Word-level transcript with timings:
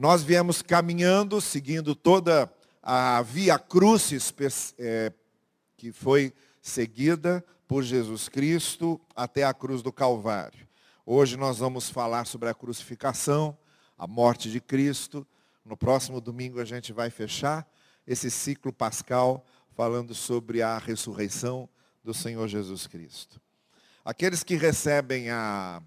Nós 0.00 0.22
viemos 0.22 0.62
caminhando, 0.62 1.42
seguindo 1.42 1.94
toda 1.94 2.50
a 2.82 3.20
via 3.20 3.58
crucis 3.58 4.32
é, 4.78 5.12
que 5.76 5.92
foi 5.92 6.32
seguida 6.62 7.44
por 7.68 7.82
Jesus 7.82 8.26
Cristo 8.26 8.98
até 9.14 9.44
a 9.44 9.52
cruz 9.52 9.82
do 9.82 9.92
Calvário. 9.92 10.66
Hoje 11.04 11.36
nós 11.36 11.58
vamos 11.58 11.90
falar 11.90 12.24
sobre 12.24 12.48
a 12.48 12.54
crucificação, 12.54 13.54
a 13.98 14.06
morte 14.06 14.50
de 14.50 14.58
Cristo. 14.58 15.26
No 15.62 15.76
próximo 15.76 16.18
domingo 16.18 16.62
a 16.62 16.64
gente 16.64 16.94
vai 16.94 17.10
fechar 17.10 17.70
esse 18.06 18.30
ciclo 18.30 18.72
pascal 18.72 19.44
falando 19.76 20.14
sobre 20.14 20.62
a 20.62 20.78
ressurreição 20.78 21.68
do 22.02 22.14
Senhor 22.14 22.48
Jesus 22.48 22.86
Cristo. 22.86 23.38
Aqueles 24.02 24.42
que 24.42 24.56
recebem 24.56 25.28
a, 25.28 25.82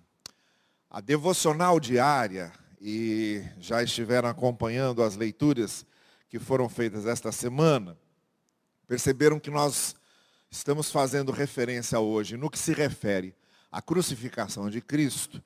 a 0.88 1.02
devocional 1.02 1.80
diária 1.80 2.54
e 2.86 3.41
já 3.61 3.81
estiveram 3.81 4.27
acompanhando 4.27 5.02
as 5.02 5.15
leituras 5.15 5.86
que 6.28 6.37
foram 6.37 6.68
feitas 6.68 7.05
esta 7.05 7.32
semana, 7.32 7.97
perceberam 8.86 9.39
que 9.39 9.50
nós 9.50 9.96
estamos 10.51 10.91
fazendo 10.91 11.32
referência 11.32 11.97
hoje, 11.97 12.36
no 12.36 12.50
que 12.50 12.60
se 12.60 12.74
refere 12.74 13.33
à 13.71 13.82
crucificação 13.82 14.69
de 14.69 14.82
Cristo, 14.82 15.41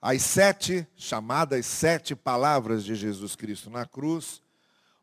as 0.00 0.22
sete 0.22 0.88
chamadas 0.96 1.66
sete 1.66 2.16
palavras 2.16 2.82
de 2.82 2.94
Jesus 2.94 3.36
Cristo 3.36 3.68
na 3.68 3.84
cruz, 3.84 4.40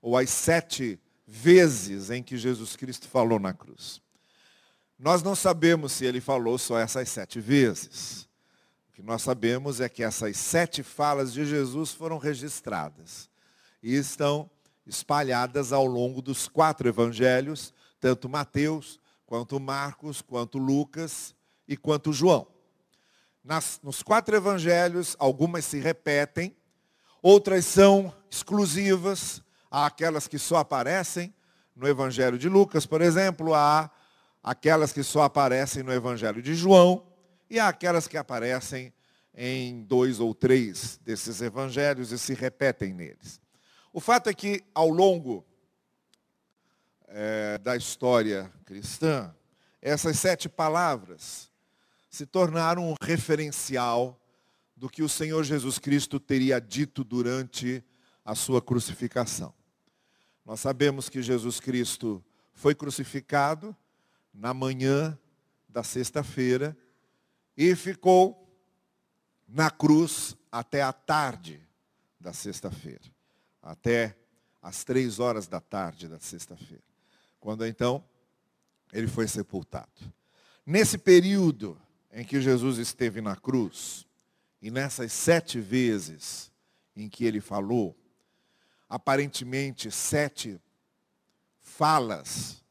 ou 0.02 0.18
as 0.18 0.32
sete 0.32 1.00
vezes 1.28 2.10
em 2.10 2.24
que 2.24 2.36
Jesus 2.36 2.76
Cristo 2.76 3.08
falou 3.08 3.40
na 3.40 3.54
cruz. 3.54 4.02
Nós 4.98 5.22
não 5.22 5.36
sabemos 5.36 5.92
se 5.92 6.04
ele 6.04 6.20
falou 6.20 6.58
só 6.58 6.80
essas 6.80 7.10
sete 7.10 7.40
vezes. 7.40 8.28
Que 8.96 9.04
nós 9.04 9.24
sabemos 9.24 9.82
é 9.82 9.90
que 9.90 10.02
essas 10.02 10.38
sete 10.38 10.82
falas 10.82 11.34
de 11.34 11.46
Jesus 11.46 11.92
foram 11.92 12.18
registradas 12.18 13.30
e 13.84 13.94
estão 13.94 14.50
espalhadas 14.88 15.74
ao 15.74 15.86
longo 15.86 16.22
dos 16.22 16.48
quatro 16.48 16.88
evangelhos, 16.88 17.74
tanto 18.00 18.30
Mateus, 18.30 18.98
quanto 19.26 19.60
Marcos, 19.60 20.22
quanto 20.22 20.58
Lucas 20.58 21.36
e 21.68 21.76
quanto 21.76 22.14
João. 22.14 22.48
Nas, 23.44 23.82
nos 23.84 24.02
quatro 24.02 24.34
evangelhos, 24.34 25.14
algumas 25.20 25.66
se 25.66 25.78
repetem, 25.78 26.56
outras 27.22 27.66
são 27.66 28.14
exclusivas, 28.32 29.44
há 29.70 29.88
aquelas 29.88 30.26
que 30.26 30.40
só 30.40 30.56
aparecem 30.56 31.34
no 31.76 31.86
evangelho 31.86 32.38
de 32.38 32.48
Lucas, 32.48 32.86
por 32.86 33.02
exemplo, 33.02 33.54
há 33.54 33.92
aquelas 34.42 34.94
que 34.94 35.04
só 35.04 35.24
aparecem 35.24 35.84
no 35.84 35.92
evangelho 35.92 36.42
de 36.42 36.56
João, 36.56 37.14
e 37.50 37.60
há 37.60 37.68
aquelas 37.68 38.08
que 38.08 38.18
aparecem 38.18 38.94
em 39.34 39.84
dois 39.84 40.20
ou 40.20 40.34
três 40.34 40.98
desses 41.04 41.42
evangelhos 41.42 42.12
e 42.12 42.18
se 42.18 42.34
repetem 42.34 42.94
neles. 42.94 43.42
O 43.92 44.00
fato 44.00 44.30
é 44.30 44.34
que, 44.34 44.64
ao 44.74 44.90
longo 44.90 45.46
é, 47.08 47.58
da 47.58 47.76
história 47.76 48.52
cristã, 48.66 49.34
essas 49.82 50.18
sete 50.18 50.50
palavras 50.50 51.52
se 52.10 52.26
tornaram 52.26 52.90
um 52.90 52.96
referencial 53.02 54.20
do 54.76 54.90
que 54.90 55.04
o 55.04 55.10
Senhor 55.10 55.44
Jesus 55.44 55.80
Cristo 55.80 56.20
teria 56.20 56.60
dito 56.60 57.04
durante 57.04 57.84
a 58.24 58.36
sua 58.36 58.62
crucificação. 58.62 59.54
Nós 60.46 60.60
sabemos 60.60 61.10
que 61.10 61.22
Jesus 61.22 61.60
Cristo 61.60 62.24
foi 62.54 62.74
crucificado 62.74 63.76
na 64.34 64.54
manhã 64.54 65.18
da 65.68 65.84
sexta-feira 65.84 66.76
e 67.58 67.76
ficou 67.76 68.42
na 69.48 69.70
cruz 69.70 70.36
até 70.52 70.82
a 70.82 70.92
tarde 70.92 71.62
da 72.20 72.34
sexta-feira, 72.34 73.04
até 73.62 74.18
as 74.62 74.84
três 74.84 75.20
horas 75.20 75.48
da 75.48 75.60
tarde 75.60 76.08
da 76.08 76.20
sexta-feira 76.20 76.84
quando 77.46 77.64
então 77.64 78.04
ele 78.92 79.06
foi 79.06 79.28
sepultado. 79.28 80.12
Nesse 80.66 80.98
período 80.98 81.80
em 82.12 82.26
que 82.26 82.42
Jesus 82.42 82.80
esteve 82.80 83.22
na 83.22 83.36
cruz, 83.36 84.04
e 84.60 84.72
nessas 84.72 85.14
sete 85.14 85.60
vezes 85.60 86.52
em 86.96 87.08
que 87.08 87.24
ele 87.24 87.40
falou, 87.40 87.96
aparentemente 88.90 89.92
sete 89.92 90.60
falas 91.62 92.64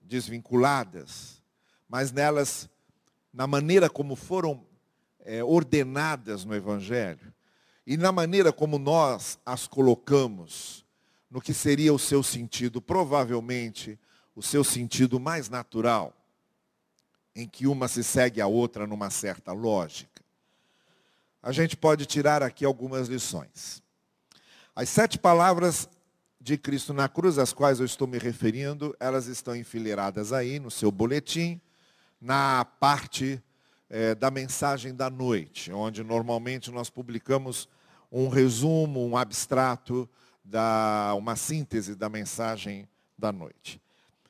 desvinculadas, 0.00 1.42
mas 1.86 2.10
nelas, 2.10 2.70
na 3.32 3.46
maneira 3.46 3.88
como 3.88 4.16
foram 4.16 4.66
é, 5.20 5.42
ordenadas 5.42 6.44
no 6.44 6.54
Evangelho, 6.54 7.32
e 7.86 7.96
na 7.96 8.12
maneira 8.12 8.52
como 8.52 8.78
nós 8.78 9.38
as 9.44 9.66
colocamos 9.66 10.84
no 11.30 11.40
que 11.40 11.54
seria 11.54 11.94
o 11.94 11.98
seu 11.98 12.22
sentido, 12.22 12.82
provavelmente 12.82 13.98
o 14.34 14.42
seu 14.42 14.64
sentido 14.64 15.20
mais 15.20 15.48
natural, 15.48 16.14
em 17.34 17.48
que 17.48 17.66
uma 17.66 17.86
se 17.88 18.02
segue 18.02 18.40
a 18.40 18.46
outra 18.46 18.86
numa 18.86 19.10
certa 19.10 19.52
lógica. 19.52 20.22
A 21.42 21.52
gente 21.52 21.76
pode 21.76 22.04
tirar 22.04 22.42
aqui 22.42 22.64
algumas 22.64 23.08
lições. 23.08 23.82
As 24.74 24.88
sete 24.88 25.18
palavras 25.18 25.88
de 26.40 26.56
Cristo 26.58 26.92
na 26.92 27.08
cruz, 27.08 27.38
às 27.38 27.52
quais 27.52 27.80
eu 27.80 27.86
estou 27.86 28.06
me 28.06 28.18
referindo, 28.18 28.96
elas 28.98 29.26
estão 29.26 29.54
enfileiradas 29.54 30.32
aí 30.32 30.58
no 30.58 30.70
seu 30.70 30.90
boletim, 30.90 31.60
na 32.20 32.64
parte 32.64 33.42
é, 33.88 34.14
da 34.14 34.30
mensagem 34.30 34.94
da 34.94 35.08
noite, 35.08 35.72
onde 35.72 36.04
normalmente 36.04 36.70
nós 36.70 36.90
publicamos 36.90 37.68
um 38.12 38.28
resumo, 38.28 39.04
um 39.06 39.16
abstrato 39.16 40.08
da, 40.44 41.14
uma 41.16 41.36
síntese 41.36 41.94
da 41.94 42.08
mensagem 42.08 42.88
da 43.16 43.32
noite. 43.32 43.80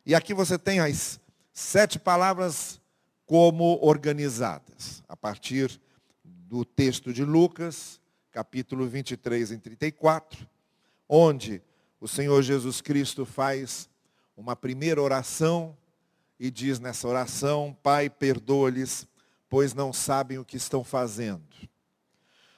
E 0.04 0.14
aqui 0.14 0.32
você 0.32 0.58
tem 0.58 0.80
as 0.80 1.20
sete 1.52 1.98
palavras 1.98 2.80
como 3.26 3.78
organizadas, 3.82 5.02
a 5.08 5.16
partir 5.16 5.80
do 6.24 6.64
texto 6.64 7.12
de 7.12 7.24
Lucas, 7.24 8.00
capítulo 8.32 8.86
23 8.86 9.52
em 9.52 9.58
34, 9.58 10.48
onde 11.08 11.62
o 12.00 12.08
Senhor 12.08 12.42
Jesus 12.42 12.80
Cristo 12.80 13.24
faz 13.24 13.88
uma 14.36 14.56
primeira 14.56 15.02
oração 15.02 15.76
e 16.40 16.50
diz 16.50 16.80
nessa 16.80 17.06
oração, 17.06 17.76
Pai, 17.82 18.08
perdoa-lhes, 18.08 19.06
pois 19.46 19.74
não 19.74 19.92
sabem 19.92 20.38
o 20.38 20.44
que 20.44 20.56
estão 20.56 20.82
fazendo. 20.82 21.42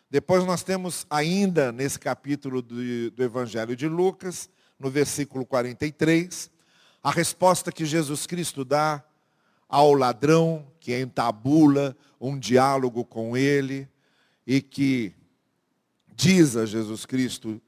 Depois 0.08 0.44
nós 0.44 0.62
temos 0.62 1.04
ainda 1.10 1.72
nesse 1.72 1.98
capítulo 1.98 2.62
do, 2.62 3.10
do 3.10 3.22
Evangelho 3.24 3.74
de 3.74 3.88
Lucas, 3.88 4.48
no 4.78 4.88
versículo 4.88 5.44
43, 5.44 6.48
a 7.02 7.10
resposta 7.10 7.72
que 7.72 7.84
Jesus 7.84 8.24
Cristo 8.24 8.64
dá 8.64 9.02
ao 9.68 9.94
ladrão 9.94 10.64
que 10.78 10.96
entabula 10.96 11.96
um 12.20 12.38
diálogo 12.38 13.04
com 13.04 13.36
ele 13.36 13.88
e 14.46 14.62
que 14.62 15.12
diz 16.14 16.56
a 16.56 16.66
Jesus 16.66 17.04
Cristo, 17.04 17.60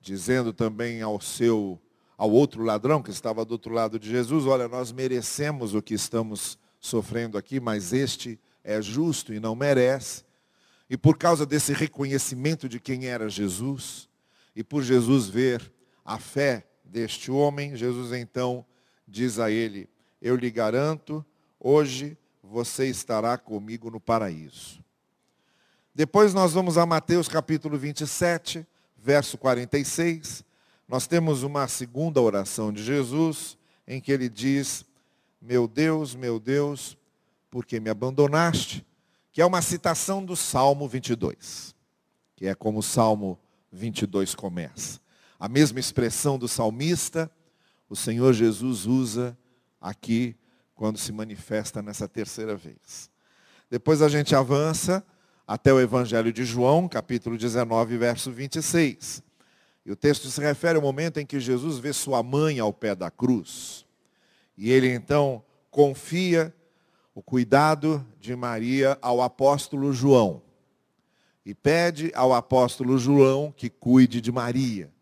dizendo 0.00 0.52
também 0.52 1.00
ao 1.00 1.20
seu 1.20 1.80
ao 2.20 2.30
outro 2.30 2.62
ladrão 2.62 3.02
que 3.02 3.10
estava 3.10 3.46
do 3.46 3.52
outro 3.52 3.72
lado 3.72 3.98
de 3.98 4.10
Jesus, 4.10 4.44
olha, 4.44 4.68
nós 4.68 4.92
merecemos 4.92 5.74
o 5.74 5.80
que 5.80 5.94
estamos 5.94 6.58
sofrendo 6.78 7.38
aqui, 7.38 7.58
mas 7.58 7.94
este 7.94 8.38
é 8.62 8.82
justo 8.82 9.32
e 9.32 9.40
não 9.40 9.56
merece. 9.56 10.22
E 10.90 10.98
por 10.98 11.16
causa 11.16 11.46
desse 11.46 11.72
reconhecimento 11.72 12.68
de 12.68 12.78
quem 12.78 13.06
era 13.06 13.30
Jesus, 13.30 14.06
e 14.54 14.62
por 14.62 14.82
Jesus 14.82 15.30
ver 15.30 15.72
a 16.04 16.18
fé 16.18 16.66
deste 16.84 17.30
homem, 17.30 17.74
Jesus 17.74 18.12
então 18.12 18.66
diz 19.08 19.38
a 19.38 19.50
ele: 19.50 19.88
Eu 20.20 20.36
lhe 20.36 20.50
garanto, 20.50 21.24
hoje 21.58 22.18
você 22.42 22.86
estará 22.86 23.38
comigo 23.38 23.90
no 23.90 23.98
paraíso. 23.98 24.84
Depois 25.94 26.34
nós 26.34 26.52
vamos 26.52 26.76
a 26.76 26.84
Mateus 26.84 27.28
capítulo 27.28 27.78
27, 27.78 28.66
verso 28.98 29.38
46. 29.38 30.49
Nós 30.90 31.06
temos 31.06 31.42
uma 31.42 31.66
segunda 31.68 32.20
oração 32.20 32.72
de 32.72 32.82
Jesus, 32.82 33.56
em 33.86 34.00
que 34.00 34.12
ele 34.12 34.28
diz: 34.28 34.84
Meu 35.40 35.66
Deus, 35.66 36.14
meu 36.14 36.38
Deus, 36.38 36.98
por 37.48 37.64
que 37.64 37.80
me 37.80 37.88
abandonaste? 37.88 38.84
que 39.32 39.40
é 39.40 39.46
uma 39.46 39.62
citação 39.62 40.24
do 40.24 40.34
Salmo 40.34 40.88
22, 40.88 41.74
que 42.34 42.46
é 42.46 42.54
como 42.54 42.80
o 42.80 42.82
Salmo 42.82 43.38
22 43.70 44.34
começa. 44.34 45.00
A 45.38 45.48
mesma 45.48 45.78
expressão 45.78 46.36
do 46.36 46.48
salmista, 46.48 47.30
o 47.88 47.96
Senhor 47.96 48.32
Jesus 48.32 48.86
usa 48.86 49.38
aqui 49.80 50.36
quando 50.74 50.98
se 50.98 51.12
manifesta 51.12 51.80
nessa 51.80 52.08
terceira 52.08 52.56
vez. 52.56 53.10
Depois 53.70 54.02
a 54.02 54.08
gente 54.08 54.34
avança 54.34 55.04
até 55.46 55.72
o 55.72 55.80
Evangelho 55.80 56.32
de 56.32 56.44
João, 56.44 56.88
capítulo 56.88 57.38
19, 57.38 57.96
verso 57.96 58.32
26. 58.32 59.22
E 59.84 59.90
o 59.90 59.96
texto 59.96 60.28
se 60.28 60.40
refere 60.40 60.76
ao 60.76 60.82
momento 60.82 61.18
em 61.18 61.26
que 61.26 61.40
Jesus 61.40 61.78
vê 61.78 61.92
sua 61.92 62.22
mãe 62.22 62.58
ao 62.58 62.72
pé 62.72 62.94
da 62.94 63.10
cruz. 63.10 63.86
E 64.56 64.70
ele 64.70 64.88
então 64.92 65.42
confia 65.70 66.54
o 67.14 67.22
cuidado 67.22 68.06
de 68.20 68.36
Maria 68.36 68.98
ao 69.00 69.22
apóstolo 69.22 69.92
João. 69.92 70.42
e 71.44 71.54
pede 71.54 72.12
ao 72.14 72.32
apóstolo 72.32 72.98
João 72.98 73.52
que 73.56 73.70
cuide 73.70 74.20
de 74.20 74.30
Maria. 74.30 74.92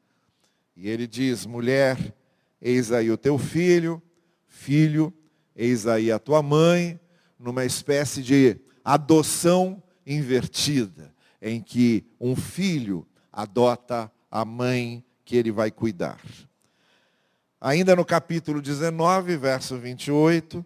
E 0.77 0.89
ele 0.89 1.07
diz: 1.07 1.45
mulher, 1.45 2.15
eis 2.63 2.93
aí 2.93 3.11
o 3.11 3.19
teu 3.19 3.39
filho, 3.39 4.01
filho, 4.47 5.13
eis 5.55 5.87
aí 5.87 6.11
a 6.13 6.19
tua 6.19 6.43
mãe, 6.43 6.99
numa 7.39 7.65
espécie 7.65 8.23
de 8.23 8.57
adoção 8.85 9.83
invertida, 10.07 11.13
em 11.43 11.61
que 11.61 12.07
um 12.21 12.35
filho 12.35 13.07
adota 13.33 14.11
a 14.31 14.45
mãe 14.45 15.05
que 15.25 15.37
ele 15.37 15.51
vai 15.51 15.71
cuidar. 15.71 16.21
Ainda 17.61 17.97
no 17.97 18.05
capítulo 18.05 18.63
19, 18.63 19.37
verso 19.37 19.77
28, 19.77 20.65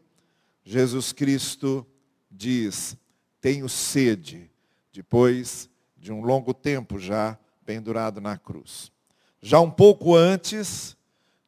Jesus 0.65 1.13
Cristo 1.13 1.87
diz: 2.31 2.97
Tenho 3.41 3.69
sede, 3.69 4.51
depois 4.93 5.71
de 5.97 6.13
um 6.13 6.21
longo 6.21 6.53
tempo 6.53 6.99
já 6.99 7.39
pendurado 7.65 8.21
na 8.21 8.37
cruz. 8.37 8.93
Já 9.41 9.59
um 9.61 9.71
pouco 9.71 10.15
antes 10.15 10.97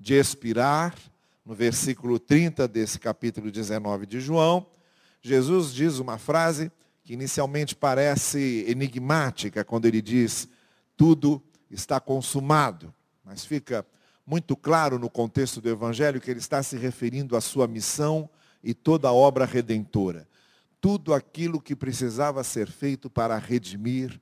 de 0.01 0.15
expirar, 0.15 0.95
no 1.45 1.55
versículo 1.55 2.19
30 2.19 2.67
desse 2.67 2.99
capítulo 2.99 3.51
19 3.51 4.07
de 4.07 4.21
João, 4.21 4.67
Jesus 5.21 5.73
diz 5.73 5.99
uma 5.99 6.19
frase 6.19 6.73
que 7.03 7.13
inicialmente 7.13 7.77
parece 7.77 8.65
enigmática, 8.67 9.63
quando 9.63 9.85
ele 9.85 10.01
diz: 10.01 10.49
Tudo 10.97 11.43
está 11.75 12.01
consumado. 12.01 12.95
Mas 13.25 13.45
fica 13.45 13.87
muito 14.27 14.57
claro 14.57 14.99
no 14.99 15.11
contexto 15.11 15.61
do 15.61 15.69
Evangelho 15.69 16.21
que 16.21 16.31
ele 16.31 16.41
está 16.41 16.63
se 16.63 16.77
referindo 16.77 17.37
à 17.37 17.41
sua 17.41 17.67
missão 17.67 18.29
e 18.63 18.73
toda 18.73 19.09
a 19.09 19.13
obra 19.13 19.45
redentora. 19.45 20.27
Tudo 20.81 21.15
aquilo 21.15 21.61
que 21.61 21.75
precisava 21.75 22.45
ser 22.45 22.71
feito 22.71 23.11
para 23.11 23.37
redimir 23.39 24.21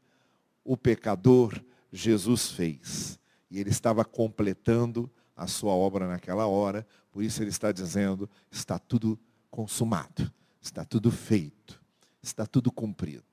o 0.64 0.76
pecador, 0.76 1.60
Jesus 1.92 2.50
fez. 2.50 3.18
E 3.50 3.58
ele 3.58 3.70
estava 3.70 4.04
completando 4.04 5.10
a 5.36 5.46
sua 5.46 5.72
obra 5.72 6.06
naquela 6.06 6.46
hora, 6.46 6.86
por 7.10 7.22
isso 7.22 7.42
ele 7.42 7.50
está 7.50 7.72
dizendo: 7.72 8.28
está 8.50 8.78
tudo 8.78 9.18
consumado, 9.50 10.32
está 10.60 10.84
tudo 10.84 11.10
feito, 11.10 11.80
está 12.22 12.46
tudo 12.46 12.70
cumprido. 12.70 13.24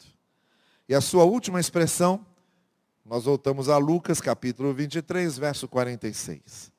E 0.88 0.96
a 0.96 1.02
sua 1.02 1.24
última 1.24 1.60
expressão, 1.60 2.26
nós 3.06 3.26
voltamos 3.26 3.70
a 3.70 3.78
Lucas 3.78 4.22
capítulo 4.22 4.74
23, 4.74 5.38
verso 5.38 5.68
46, 5.68 6.72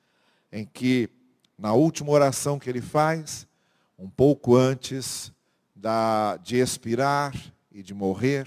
em 0.52 0.64
que, 0.64 1.08
na 1.58 1.72
última 1.72 2.10
oração 2.10 2.58
que 2.58 2.70
ele 2.70 2.80
faz, 2.80 3.46
um 3.98 4.08
pouco 4.08 4.56
antes 4.56 5.32
da, 5.74 6.36
de 6.38 6.56
expirar 6.56 7.34
e 7.72 7.82
de 7.82 7.94
morrer, 7.94 8.46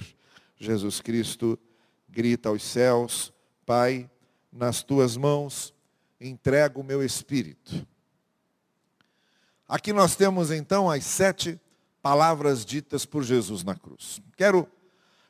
Jesus 0.57 1.01
Cristo 1.01 1.59
grita 2.09 2.49
aos 2.49 2.63
céus: 2.63 3.33
Pai, 3.65 4.09
nas 4.51 4.83
tuas 4.83 5.17
mãos 5.17 5.73
entrego 6.19 6.81
o 6.81 6.83
meu 6.83 7.03
espírito. 7.03 7.85
Aqui 9.67 9.91
nós 9.91 10.15
temos 10.15 10.51
então 10.51 10.89
as 10.89 11.03
sete 11.03 11.59
palavras 12.01 12.63
ditas 12.65 13.05
por 13.05 13.23
Jesus 13.23 13.63
na 13.63 13.75
cruz. 13.75 14.21
Quero 14.37 14.67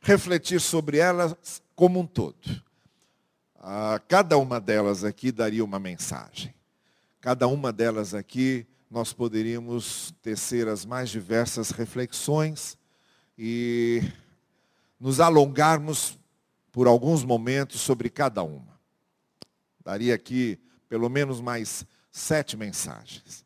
refletir 0.01 0.59
sobre 0.59 0.97
elas 0.97 1.62
como 1.75 1.99
um 1.99 2.05
todo. 2.05 2.63
Ah, 3.55 4.01
cada 4.07 4.37
uma 4.37 4.59
delas 4.59 5.03
aqui 5.03 5.31
daria 5.31 5.63
uma 5.63 5.79
mensagem. 5.79 6.53
Cada 7.21 7.47
uma 7.47 7.71
delas 7.71 8.13
aqui 8.13 8.67
nós 8.91 9.13
poderíamos 9.13 10.13
tecer 10.21 10.67
as 10.67 10.85
mais 10.85 11.09
diversas 11.09 11.71
reflexões 11.71 12.77
e 13.37 14.03
nos 14.99 15.19
alongarmos 15.19 16.19
por 16.71 16.87
alguns 16.87 17.23
momentos 17.23 17.81
sobre 17.81 18.09
cada 18.09 18.43
uma. 18.43 18.79
Daria 19.83 20.13
aqui 20.13 20.59
pelo 20.89 21.09
menos 21.09 21.41
mais 21.41 21.85
sete 22.11 22.55
mensagens. 22.55 23.43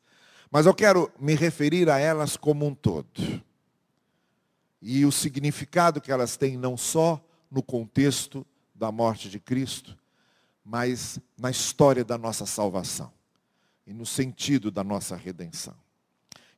Mas 0.52 0.66
eu 0.66 0.74
quero 0.74 1.12
me 1.20 1.36
referir 1.36 1.90
a 1.90 2.00
elas 2.00 2.36
como 2.36 2.66
um 2.66 2.74
todo. 2.74 3.42
E 4.82 5.06
o 5.06 5.12
significado 5.12 6.02
que 6.02 6.12
elas 6.12 6.38
têm 6.38 6.58
não 6.58 6.76
só 6.76 7.24
no 7.50 7.64
contexto 7.64 8.46
da 8.74 8.92
morte 8.92 9.30
de 9.30 9.40
Cristo, 9.40 9.98
mas 10.64 11.20
na 11.38 11.50
história 11.50 12.04
da 12.04 12.18
nossa 12.18 12.46
salvação 12.46 13.12
e 13.86 13.94
no 13.94 14.06
sentido 14.06 14.70
da 14.70 14.84
nossa 14.84 15.16
redenção. 15.16 15.76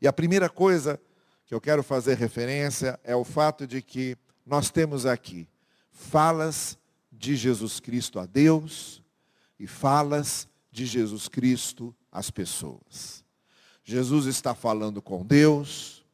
E 0.02 0.08
a 0.08 0.14
primeira 0.14 0.50
coisa 0.50 1.00
que 1.46 1.54
eu 1.54 1.62
quero 1.62 1.84
fazer 1.84 2.18
referência 2.18 3.00
é 3.04 3.16
o 3.16 3.24
fato 3.24 3.68
de 3.68 3.82
que 3.82 4.18
nós 4.46 4.70
temos 4.70 5.06
aqui 5.06 5.48
falas 5.92 6.78
de 7.12 7.36
Jesus 7.36 7.80
Cristo 7.80 8.20
a 8.20 8.26
Deus 8.26 9.04
e 9.60 9.68
falas 9.68 10.48
de 10.72 10.86
Jesus 10.86 11.28
Cristo 11.28 11.96
às 12.12 12.32
pessoas. 12.32 13.24
Jesus 13.84 14.26
está 14.26 14.56
falando 14.56 15.02
com 15.02 15.26
Deus 15.26 16.06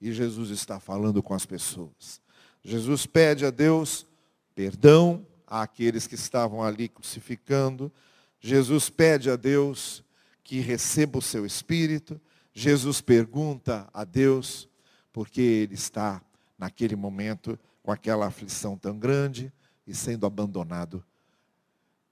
e 0.00 0.12
Jesus 0.12 0.50
está 0.50 0.78
falando 0.78 1.22
com 1.22 1.34
as 1.34 1.46
pessoas. 1.46 2.20
Jesus 2.62 3.06
pede 3.06 3.46
a 3.46 3.50
Deus 3.50 4.06
perdão 4.62 5.26
àqueles 5.44 6.06
que 6.06 6.14
estavam 6.14 6.62
ali 6.62 6.88
crucificando. 6.88 7.92
Jesus 8.38 8.88
pede 8.88 9.28
a 9.28 9.34
Deus 9.34 10.04
que 10.44 10.60
receba 10.60 11.18
o 11.18 11.22
seu 11.22 11.44
espírito. 11.44 12.20
Jesus 12.54 13.00
pergunta 13.00 13.88
a 13.92 14.04
Deus 14.04 14.68
porque 15.12 15.40
ele 15.40 15.74
está 15.74 16.22
naquele 16.56 16.94
momento 16.94 17.58
com 17.82 17.90
aquela 17.90 18.28
aflição 18.28 18.78
tão 18.78 18.96
grande 18.96 19.52
e 19.84 19.92
sendo 19.92 20.26
abandonado. 20.26 21.04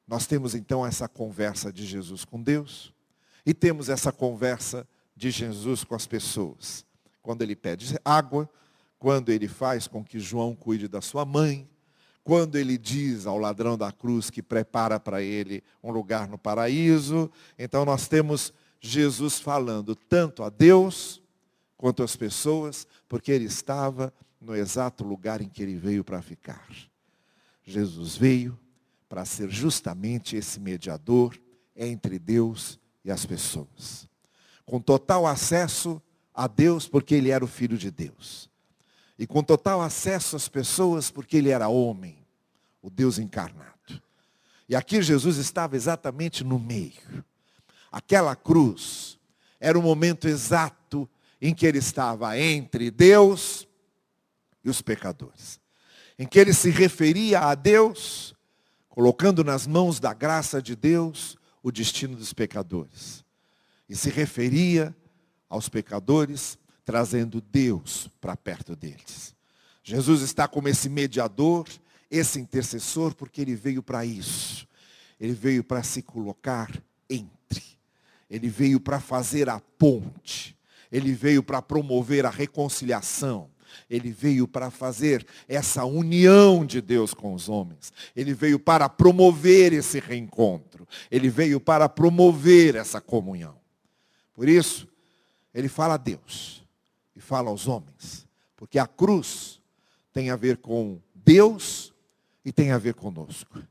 Nós 0.05 0.26
temos 0.26 0.56
então 0.56 0.85
essa 0.85 1.06
conversa 1.06 1.73
de 1.73 1.87
Jesus 1.87 2.25
com 2.25 2.43
Deus 2.43 2.93
e 3.47 3.55
temos 3.55 3.88
essa 3.88 4.11
conversa 4.11 4.85
de 5.14 5.31
Jesus 5.31 5.85
com 5.85 5.94
as 5.94 6.05
pessoas. 6.05 6.85
Quando 7.23 7.43
ele 7.43 7.55
pede 7.55 7.97
água, 8.05 8.50
quando 8.99 9.29
ele 9.29 9.47
faz 9.47 9.87
com 9.87 10.05
que 10.05 10.19
João 10.19 10.56
cuide 10.56 10.88
da 10.88 11.00
sua 11.00 11.25
mãe, 11.25 11.70
quando 12.22 12.56
ele 12.56 12.76
diz 12.76 13.26
ao 13.26 13.38
ladrão 13.38 13.76
da 13.76 13.90
cruz 13.90 14.31
que 14.31 14.43
prepara 14.43 15.00
para 15.00 15.22
ele 15.22 15.62
um 15.82 15.90
lugar 15.90 16.28
no 16.28 16.38
paraíso. 16.38 17.31
Então 17.58 17.84
nós 17.84 18.08
temos 18.08 18.52
Jesus 18.81 19.38
falando 19.38 19.94
tanto 19.94 20.43
a 20.43 20.50
Deus 20.50 21.22
quanto 21.76 22.02
às 22.02 22.14
pessoas, 22.14 22.87
porque 23.08 23.32
ele 23.32 23.46
estava 23.46 24.12
no 24.40 24.55
exato 24.55 25.02
lugar 25.02 25.40
em 25.40 25.49
que 25.49 25.62
ele 25.62 25.76
veio 25.76 26.05
para 26.05 26.20
ficar. 26.20 26.69
Jesus 27.62 28.17
veio 28.17 28.58
para 29.08 29.25
ser 29.25 29.50
justamente 29.50 30.37
esse 30.37 30.61
mediador 30.61 31.37
entre 31.75 32.19
Deus 32.19 32.78
e 33.04 33.11
as 33.11 33.25
pessoas. 33.25 34.09
Com 34.64 34.80
total 34.80 35.26
acesso 35.26 36.00
a 36.35 36.47
Deus, 36.47 36.87
porque 36.87 37.14
ele 37.14 37.30
era 37.30 37.44
o 37.44 37.49
filho 37.49 37.76
de 37.76 37.90
Deus 37.90 38.50
e 39.21 39.26
com 39.26 39.42
total 39.42 39.83
acesso 39.83 40.35
às 40.35 40.49
pessoas, 40.49 41.11
porque 41.11 41.37
ele 41.37 41.50
era 41.50 41.68
homem, 41.68 42.19
o 42.82 42.88
Deus 42.90 43.18
encarnado. 43.18 43.70
E 44.68 44.76
aqui 44.76 45.02
Jesus 45.02 45.37
estava 45.37 45.76
exatamente 45.76 46.44
no 46.44 46.58
meio. 46.58 47.25
Aquela 47.90 48.37
cruz 48.37 49.18
era 49.58 49.78
o 49.78 49.82
momento 49.82 50.28
exato 50.28 51.08
em 51.40 51.54
que 51.54 51.66
ele 51.66 51.78
estava 51.78 52.38
entre 52.38 52.90
Deus 52.90 53.66
e 54.64 54.70
os 54.70 54.80
pecadores. 54.80 55.58
Em 56.18 56.26
que 56.26 56.38
ele 56.38 56.52
se 56.52 56.70
referia 56.70 57.40
a 57.40 57.54
Deus, 57.54 58.34
colocando 58.88 59.42
nas 59.42 59.66
mãos 59.66 59.99
da 59.99 60.14
graça 60.14 60.62
de 60.62 60.76
Deus 60.76 61.37
o 61.62 61.72
destino 61.72 62.16
dos 62.16 62.32
pecadores. 62.32 63.25
E 63.88 63.96
se 63.96 64.10
referia 64.10 64.94
aos 65.49 65.68
pecadores 65.68 66.58
trazendo 66.84 67.40
Deus 67.40 68.08
para 68.20 68.37
perto 68.37 68.76
deles. 68.76 69.34
Jesus 69.82 70.22
está 70.22 70.46
como 70.46 70.68
esse 70.68 70.88
mediador, 70.88 71.66
esse 72.11 72.40
intercessor, 72.40 73.14
porque 73.14 73.40
ele 73.40 73.55
veio 73.55 73.83
para 73.83 74.05
isso. 74.05 74.67
Ele 75.21 75.33
veio 75.33 75.62
para 75.62 75.83
se 75.83 76.02
colocar 76.02 76.71
entre. 77.09 77.62
Ele 78.29 78.49
veio 78.49 78.81
para 78.81 79.00
fazer 79.00 79.49
a 79.49 79.61
ponte. 79.79 80.57
Ele 80.90 81.12
veio 81.12 81.43
para 81.43 81.62
promover 81.62 82.26
a 82.26 82.31
reconciliação. 82.31 83.49
Ele 83.88 84.11
veio 84.11 84.49
para 84.49 84.71
fazer 84.71 85.26
essa 85.47 85.85
união 85.85 86.64
de 86.64 86.81
Deus 86.81 87.14
com 87.14 87.35
os 87.35 87.49
homens. 87.49 87.93
Ele 88.17 88.35
veio 88.35 88.59
para 88.59 88.88
promover 88.88 89.73
esse 89.73 90.00
reencontro. 90.00 90.87
Ele 91.11 91.29
veio 91.29 91.61
para 91.61 91.88
promover 91.88 92.75
essa 92.75 93.00
comunhão. 93.00 93.57
Por 94.35 94.49
isso, 94.49 94.88
ele 95.55 95.69
fala 95.69 95.95
a 95.95 95.99
Deus 95.99 96.64
e 97.14 97.21
fala 97.21 97.50
aos 97.50 97.69
homens. 97.69 98.26
Porque 98.57 98.79
a 98.79 98.87
cruz 98.87 99.61
tem 100.12 100.31
a 100.31 100.37
ver 100.37 100.57
com 100.57 100.99
Deus 101.14 101.89
e 102.44 102.52
tem 102.52 102.70
a 102.70 102.78
ver 102.78 102.94
conosco. 102.94 103.62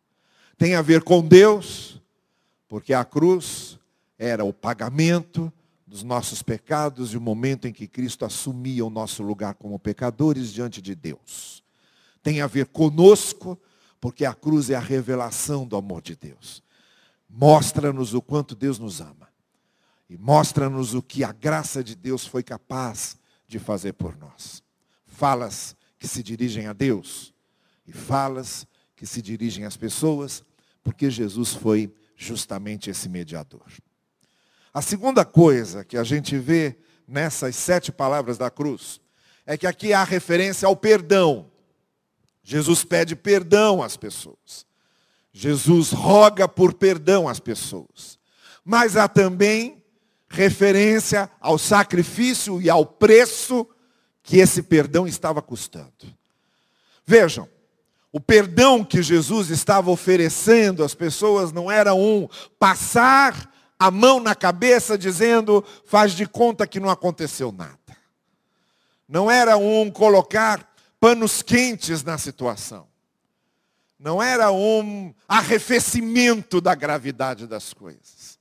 Tem 0.57 0.75
a 0.75 0.81
ver 0.81 1.03
com 1.03 1.25
Deus, 1.25 2.01
porque 2.67 2.93
a 2.93 3.05
cruz 3.05 3.79
era 4.17 4.43
o 4.43 4.53
pagamento 4.53 5.51
dos 5.88 6.03
nossos 6.03 6.43
pecados 6.43 7.13
e 7.13 7.17
o 7.17 7.21
momento 7.21 7.67
em 7.67 7.73
que 7.73 7.88
Cristo 7.88 8.25
assumia 8.25 8.85
o 8.85 8.89
nosso 8.89 9.23
lugar 9.23 9.55
como 9.55 9.79
pecadores 9.79 10.53
diante 10.53 10.81
de 10.81 10.93
Deus. 10.93 11.63
tem 12.21 12.41
a 12.41 12.47
ver 12.47 12.67
conosco, 12.67 13.57
porque 13.99 14.25
a 14.25 14.33
cruz 14.33 14.69
é 14.69 14.75
a 14.75 14.79
revelação 14.79 15.65
do 15.65 15.77
amor 15.77 16.01
de 16.01 16.15
Deus. 16.15 16.61
Mostra-nos 17.29 18.13
o 18.13 18.21
quanto 18.21 18.55
Deus 18.55 18.77
nos 18.77 18.99
ama. 18.99 19.29
E 20.09 20.17
mostra-nos 20.17 20.93
o 20.93 21.01
que 21.01 21.23
a 21.23 21.31
graça 21.31 21.83
de 21.83 21.95
Deus 21.95 22.27
foi 22.27 22.43
capaz 22.43 23.17
de 23.47 23.57
fazer 23.57 23.93
por 23.93 24.17
nós. 24.17 24.61
Falas 25.07 25.75
que 25.97 26.07
se 26.07 26.21
dirigem 26.21 26.67
a 26.67 26.73
Deus 26.73 27.33
e 27.89 27.91
falas 27.91 28.67
que 28.96 29.05
se 29.05 29.22
dirigem 29.22 29.65
às 29.65 29.75
pessoas, 29.75 30.43
porque 30.84 31.10
Jesus 31.10 31.53
foi 31.53 31.91
justamente 32.15 32.89
esse 32.89 33.10
mediador. 33.10 33.65
A 34.74 34.81
segunda 34.81 35.25
coisa 35.25 35.84
que 35.84 35.98
a 35.98 36.03
gente 36.03 36.38
vê 36.38 36.77
nessas 37.08 37.55
sete 37.55 37.91
palavras 37.91 38.38
da 38.38 38.51
cruz 38.51 39.01
é 39.46 39.58
que 39.58 39.65
aqui 39.65 39.93
há 39.93 40.03
referência 40.03 40.67
ao 40.67 40.75
perdão. 40.75 41.50
Jesus 42.43 42.84
pede 42.84 43.15
perdão 43.15 43.81
às 43.81 43.98
pessoas. 43.98 44.65
Jesus 45.34 45.91
roga 45.91 46.48
por 46.48 46.74
perdão 46.74 47.27
às 47.27 47.39
pessoas. 47.39 48.19
Mas 48.63 48.96
há 48.96 49.08
também 49.08 49.84
referência 50.27 51.29
ao 51.39 51.58
sacrifício 51.58 52.62
e 52.62 52.69
ao 52.69 52.86
preço 52.86 53.67
que 54.22 54.38
esse 54.38 54.62
perdão 54.62 55.08
estava 55.08 55.41
custando. 55.41 55.91
Vejam, 57.05 57.50
o 58.11 58.19
perdão 58.19 58.83
que 58.83 59.01
Jesus 59.01 59.49
estava 59.49 59.91
oferecendo 59.91 60.83
às 60.83 60.95
pessoas 60.95 61.51
não 61.51 61.69
era 61.69 61.93
um 61.93 62.27
passar 62.57 63.51
a 63.77 63.89
mão 63.89 64.19
na 64.19 64.35
cabeça 64.35 64.97
dizendo, 64.97 65.63
faz 65.85 66.13
de 66.13 66.25
conta 66.25 66.67
que 66.67 66.79
não 66.79 66.89
aconteceu 66.89 67.51
nada. 67.51 67.77
Não 69.07 69.31
era 69.31 69.57
um 69.57 69.89
colocar 69.89 70.67
panos 70.99 71.41
quentes 71.41 72.03
na 72.03 72.17
situação. 72.17 72.87
Não 73.97 74.21
era 74.21 74.51
um 74.51 75.13
arrefecimento 75.27 76.59
da 76.59 76.75
gravidade 76.75 77.47
das 77.47 77.73
coisas. 77.73 78.39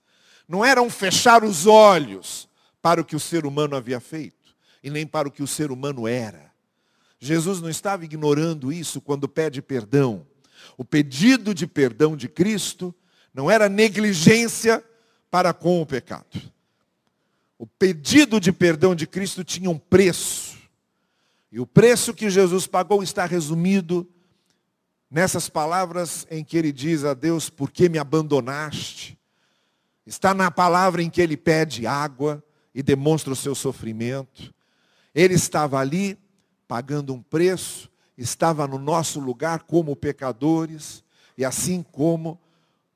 Não 0.48 0.64
era 0.64 0.80
um 0.80 0.90
fechar 0.90 1.44
os 1.44 1.66
olhos 1.66 2.48
para 2.80 3.00
o 3.00 3.04
que 3.04 3.16
o 3.16 3.20
ser 3.20 3.44
humano 3.44 3.76
havia 3.76 4.00
feito 4.00 4.56
e 4.82 4.90
nem 4.90 5.06
para 5.06 5.28
o 5.28 5.30
que 5.30 5.42
o 5.42 5.46
ser 5.46 5.70
humano 5.70 6.06
era. 6.08 6.52
Jesus 7.18 7.60
não 7.60 7.68
estava 7.68 8.04
ignorando 8.04 8.72
isso 8.72 9.00
quando 9.00 9.28
pede 9.28 9.60
perdão. 9.60 10.26
O 10.76 10.84
pedido 10.84 11.52
de 11.52 11.66
perdão 11.66 12.16
de 12.16 12.28
Cristo 12.28 12.94
não 13.34 13.50
era 13.50 13.68
negligência 13.68 14.84
para 15.30 15.52
com 15.52 15.82
o 15.82 15.87
pecado. 15.87 16.40
O 17.58 17.66
pedido 17.66 18.38
de 18.38 18.52
perdão 18.52 18.94
de 18.94 19.06
Cristo 19.06 19.42
tinha 19.42 19.68
um 19.68 19.78
preço. 19.78 20.56
E 21.50 21.58
o 21.58 21.66
preço 21.66 22.14
que 22.14 22.30
Jesus 22.30 22.66
pagou 22.66 23.02
está 23.02 23.25
resumido 23.25 24.08
nessas 25.10 25.48
palavras 25.48 26.26
em 26.30 26.44
que 26.44 26.56
ele 26.56 26.70
diz 26.70 27.04
a 27.04 27.14
Deus, 27.14 27.50
por 27.50 27.70
que 27.70 27.88
me 27.88 27.98
abandonaste? 27.98 29.18
Está 30.06 30.32
na 30.32 30.50
palavra 30.50 31.02
em 31.02 31.10
que 31.10 31.20
ele 31.20 31.37
pede 31.37 31.87
água 31.87 32.42
e 32.75 32.82
demonstra 32.82 33.32
o 33.32 33.37
seu 33.37 33.54
sofrimento. 33.54 34.54
Ele 35.14 35.34
estava 35.34 35.78
ali 35.78 36.16
pagando 36.68 37.14
um 37.14 37.22
preço, 37.22 37.90
estava 38.16 38.68
no 38.68 38.78
nosso 38.78 39.18
lugar 39.18 39.62
como 39.62 39.96
pecadores, 39.96 41.02
e 41.37 41.44
assim 41.44 41.82
como 41.82 42.38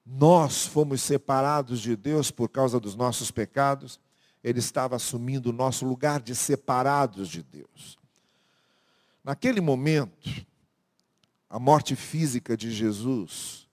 nós 0.05 0.67
fomos 0.67 1.01
separados 1.01 1.81
de 1.81 1.97
Deus 1.97 2.31
por 2.31 2.51
causa 2.51 2.79
dos 2.79 2.95
nossos 2.95 3.31
pecados, 3.31 3.99
ele 4.45 4.59
estava 4.59 4.97
assumindo 4.97 5.51
o 5.51 5.53
nosso 5.53 5.87
lugar 5.87 6.21
de 6.21 6.35
separados 6.35 7.29
de 7.29 7.43
Deus. 7.43 7.99
Naquele 9.25 9.61
momento, 9.61 10.29
a 11.49 11.59
morte 11.59 11.95
física 11.95 12.57
de 12.57 12.71
Jesus 12.71 13.69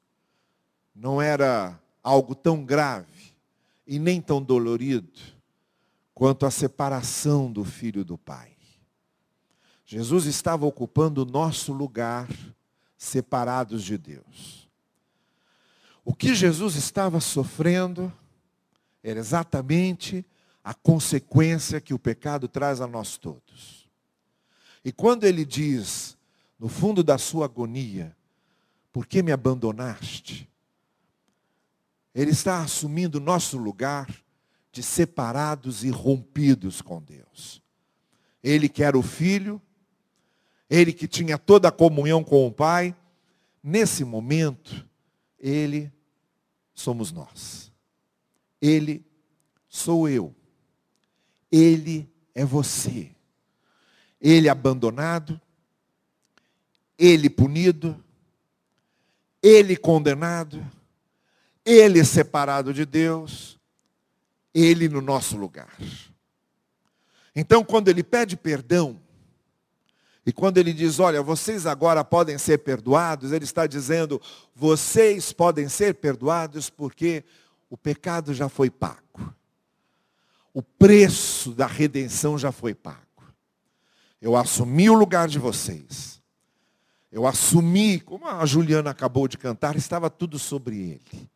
não 0.96 1.22
era 1.22 1.77
algo 2.03 2.36
tão 2.36 2.63
grave 2.63 3.34
e 3.88 3.98
nem 3.98 4.22
tão 4.22 4.41
dolorido 4.41 5.20
quanto 6.13 6.46
a 6.46 6.51
separação 6.51 7.51
do 7.51 7.65
filho 7.65 8.06
do 8.06 8.18
Pai. 8.18 8.59
Jesus 9.91 10.27
estava 10.27 10.67
ocupando 10.67 11.24
o 11.24 11.25
nosso 11.25 11.74
lugar, 11.74 12.29
separados 12.96 13.84
de 13.84 13.98
Deus. 13.98 14.69
O 16.05 16.13
que 16.13 16.36
Jesus 16.36 16.75
estava 16.75 17.19
sofrendo 17.19 18.13
era 19.01 19.17
exatamente 19.17 20.24
a 20.63 20.75
consequência 20.75 21.81
que 21.81 21.91
o 21.91 21.98
pecado 21.98 22.48
traz 22.48 22.81
a 22.81 22.86
nós 22.86 23.17
todos. 23.17 23.89
E 24.86 24.91
quando 24.91 25.24
ele 25.24 25.43
diz, 25.43 26.15
no 26.60 26.69
fundo 26.69 27.03
da 27.03 27.17
sua 27.17 27.46
agonia, 27.46 28.15
por 28.93 29.08
que 29.08 29.24
me 29.24 29.31
abandonaste? 29.31 30.48
Ele 32.13 32.29
está 32.29 32.62
assumindo 32.62 33.17
o 33.17 33.22
nosso 33.22 33.58
lugar 33.58 34.08
de 34.72 34.84
separados 34.84 35.84
e 35.84 35.89
rompidos 35.89 36.79
com 36.79 37.01
Deus. 37.01 37.60
Ele 38.43 38.69
que 38.69 38.84
era 38.84 38.96
o 38.96 39.01
filho, 39.01 39.60
ele 40.70 40.94
que 40.94 41.08
tinha 41.08 41.38
toda 41.38 41.70
a 41.70 41.72
comunhão 41.72 42.24
com 42.24 42.46
o 42.46 42.52
Pai, 42.52 42.96
nesse 43.64 44.04
momento, 44.04 44.88
ele 45.40 45.92
somos 46.74 47.12
nós. 47.12 47.72
Ele 48.62 49.04
sou 49.68 50.08
eu. 50.08 50.36
Ele 51.52 52.08
é 52.36 52.46
você. 52.46 53.12
Ele 54.22 54.50
abandonado, 54.50 55.40
ele 56.98 57.30
punido, 57.30 58.04
ele 59.42 59.78
condenado, 59.78 60.66
ele 61.66 62.04
separado 62.04 62.74
de 62.74 62.86
Deus, 62.86 63.58
ele 64.54 64.90
no 64.90 65.02
nosso 65.02 65.38
lugar. 65.38 65.74
Então, 67.34 67.64
quando 67.64 67.88
ele 67.88 68.04
pede 68.04 68.36
perdão, 68.36 69.00
e 70.26 70.32
quando 70.32 70.58
ele 70.58 70.74
diz, 70.74 71.00
olha, 71.00 71.22
vocês 71.22 71.66
agora 71.66 72.04
podem 72.04 72.38
ser 72.38 72.60
perdoados, 72.60 73.32
ele 73.32 73.46
está 73.46 73.66
dizendo, 73.66 74.22
vocês 74.56 75.32
podem 75.32 75.68
ser 75.70 75.96
perdoados 75.96 76.70
porque 76.70 77.24
o 77.70 77.78
pecado 77.78 78.34
já 78.34 78.50
foi 78.50 78.70
pago. 78.70 79.34
O 80.54 80.62
preço 80.62 81.52
da 81.52 81.68
redenção 81.68 82.38
já 82.38 82.52
foi 82.52 82.74
pago. 82.74 83.00
Eu 84.22 84.36
assumi 84.36 84.90
o 84.90 84.94
lugar 84.94 85.28
de 85.28 85.40
vocês. 85.40 86.22
Eu 87.12 87.26
assumi, 87.26 88.00
como 88.00 88.28
a 88.28 88.46
Juliana 88.46 88.92
acabou 88.92 89.28
de 89.28 89.38
cantar, 89.38 89.76
estava 89.76 90.10
tudo 90.10 90.38
sobre 90.38 90.78
ele. 90.78 91.30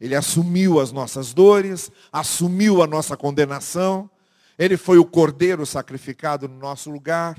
Ele 0.00 0.14
assumiu 0.14 0.80
as 0.80 0.90
nossas 0.90 1.34
dores, 1.34 1.90
assumiu 2.10 2.82
a 2.82 2.86
nossa 2.86 3.16
condenação. 3.16 4.10
Ele 4.58 4.76
foi 4.76 4.98
o 4.98 5.04
cordeiro 5.04 5.66
sacrificado 5.66 6.48
no 6.48 6.58
nosso 6.58 6.90
lugar. 6.90 7.38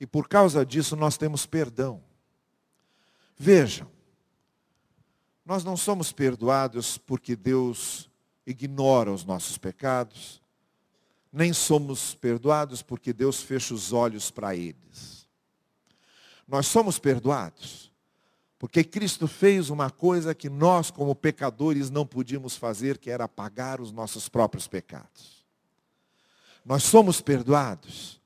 E 0.00 0.06
por 0.06 0.28
causa 0.28 0.64
disso 0.64 0.96
nós 0.96 1.16
temos 1.16 1.46
perdão. 1.46 2.02
Vejam, 3.36 3.90
nós 5.44 5.64
não 5.64 5.76
somos 5.76 6.12
perdoados 6.12 6.98
porque 6.98 7.36
Deus 7.36 8.10
ignora 8.46 9.12
os 9.12 9.24
nossos 9.24 9.58
pecados, 9.58 10.42
nem 11.32 11.52
somos 11.52 12.14
perdoados 12.14 12.82
porque 12.82 13.12
Deus 13.12 13.42
fecha 13.42 13.74
os 13.74 13.92
olhos 13.92 14.30
para 14.30 14.54
eles. 14.54 15.26
Nós 16.46 16.66
somos 16.66 16.98
perdoados 16.98 17.92
porque 18.58 18.82
Cristo 18.82 19.26
fez 19.26 19.68
uma 19.68 19.90
coisa 19.90 20.34
que 20.34 20.48
nós, 20.48 20.90
como 20.90 21.14
pecadores, 21.14 21.90
não 21.90 22.06
podíamos 22.06 22.56
fazer, 22.56 22.96
que 22.96 23.10
era 23.10 23.28
pagar 23.28 23.78
os 23.78 23.92
nossos 23.92 24.26
próprios 24.26 24.66
pecados. 24.66 25.44
Nós 26.64 26.82
somos 26.82 27.20
perdoados 27.20 28.22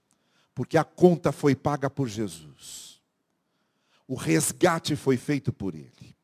porque 0.58 0.76
a 0.76 0.82
conta 0.82 1.30
foi 1.30 1.54
paga 1.54 1.88
por 1.88 2.08
Jesus. 2.08 3.00
O 4.08 4.16
resgate 4.16 4.96
foi 4.96 5.16
feito 5.16 5.52
por 5.52 5.72
Ele. 5.72 6.16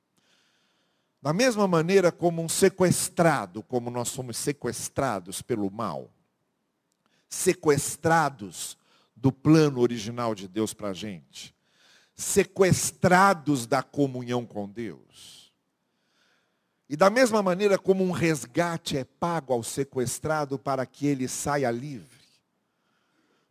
Da 1.22 1.32
mesma 1.32 1.68
maneira 1.68 2.10
como 2.10 2.42
um 2.42 2.48
sequestrado, 2.48 3.62
como 3.62 3.92
nós 3.92 4.08
somos 4.08 4.36
sequestrados 4.36 5.40
pelo 5.40 5.70
mal, 5.70 6.10
sequestrados 7.28 8.76
do 9.14 9.30
plano 9.30 9.78
original 9.78 10.34
de 10.34 10.48
Deus 10.48 10.74
para 10.74 10.88
a 10.88 10.92
gente, 10.92 11.54
sequestrados 12.16 13.68
da 13.68 13.84
comunhão 13.84 14.44
com 14.44 14.68
Deus. 14.68 15.54
E 16.88 16.96
da 16.96 17.08
mesma 17.08 17.40
maneira 17.40 17.78
como 17.78 18.02
um 18.02 18.10
resgate 18.10 18.96
é 18.96 19.04
pago 19.04 19.52
ao 19.52 19.62
sequestrado 19.62 20.58
para 20.58 20.84
que 20.84 21.06
ele 21.06 21.28
saia 21.28 21.70
livre, 21.70 22.23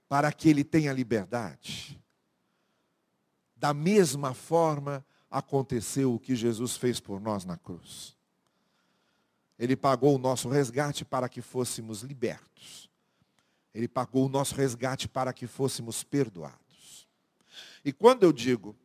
para 0.07 0.31
que 0.31 0.49
ele 0.49 0.63
tenha 0.63 0.93
liberdade. 0.93 1.99
Da 3.55 3.73
mesma 3.73 4.33
forma 4.33 5.05
aconteceu 5.29 6.13
o 6.13 6.19
que 6.19 6.35
Jesus 6.35 6.77
fez 6.77 6.99
por 6.99 7.19
nós 7.19 7.45
na 7.45 7.57
cruz. 7.57 8.15
Ele 9.57 9.75
pagou 9.75 10.15
o 10.15 10.19
nosso 10.19 10.49
resgate 10.49 11.05
para 11.05 11.29
que 11.29 11.41
fôssemos 11.41 12.01
libertos. 12.01 12.89
Ele 13.73 13.87
pagou 13.87 14.25
o 14.25 14.29
nosso 14.29 14.55
resgate 14.55 15.07
para 15.07 15.33
que 15.33 15.47
fôssemos 15.47 16.03
perdoados. 16.03 17.07
E 17.83 17.91
quando 17.91 18.23
eu 18.23 18.31
digo 18.31 18.75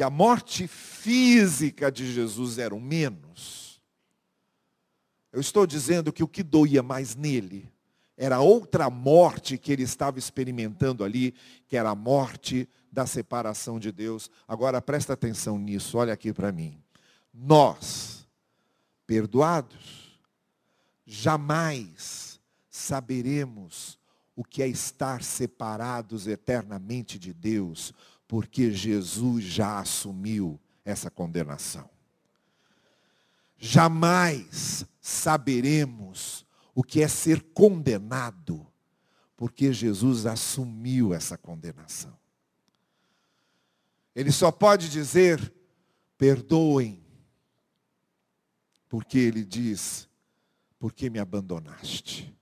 que 0.00 0.02
a 0.02 0.08
morte 0.08 0.66
física 0.66 1.92
de 1.92 2.10
Jesus 2.10 2.56
era 2.56 2.74
o 2.74 2.80
menos. 2.80 3.82
Eu 5.30 5.42
estou 5.42 5.66
dizendo 5.66 6.10
que 6.10 6.22
o 6.22 6.28
que 6.28 6.42
doía 6.42 6.82
mais 6.82 7.14
nele 7.14 7.70
era 8.22 8.38
outra 8.38 8.90
morte 8.90 9.56
que 9.56 9.72
ele 9.72 9.82
estava 9.82 10.18
experimentando 10.18 11.02
ali, 11.02 11.34
que 11.66 11.74
era 11.74 11.88
a 11.88 11.94
morte 11.94 12.68
da 12.92 13.06
separação 13.06 13.80
de 13.80 13.90
Deus. 13.90 14.30
Agora 14.46 14.82
presta 14.82 15.14
atenção 15.14 15.58
nisso, 15.58 15.96
olha 15.96 16.12
aqui 16.12 16.30
para 16.30 16.52
mim. 16.52 16.78
Nós, 17.32 18.28
perdoados, 19.06 20.20
jamais 21.06 22.38
saberemos 22.68 23.98
o 24.36 24.44
que 24.44 24.62
é 24.62 24.68
estar 24.68 25.22
separados 25.22 26.26
eternamente 26.26 27.18
de 27.18 27.32
Deus, 27.32 27.90
porque 28.28 28.70
Jesus 28.70 29.44
já 29.44 29.78
assumiu 29.78 30.60
essa 30.84 31.10
condenação. 31.10 31.88
Jamais 33.56 34.84
saberemos 35.00 36.44
o 36.74 36.82
que 36.82 37.02
é 37.02 37.08
ser 37.08 37.42
condenado, 37.52 38.66
porque 39.36 39.72
Jesus 39.72 40.26
assumiu 40.26 41.12
essa 41.14 41.36
condenação. 41.36 42.16
Ele 44.14 44.30
só 44.30 44.50
pode 44.50 44.88
dizer: 44.88 45.52
perdoem, 46.18 47.04
porque 48.88 49.18
ele 49.18 49.44
diz: 49.44 50.08
por 50.78 50.92
que 50.92 51.10
me 51.10 51.18
abandonaste? 51.18 52.36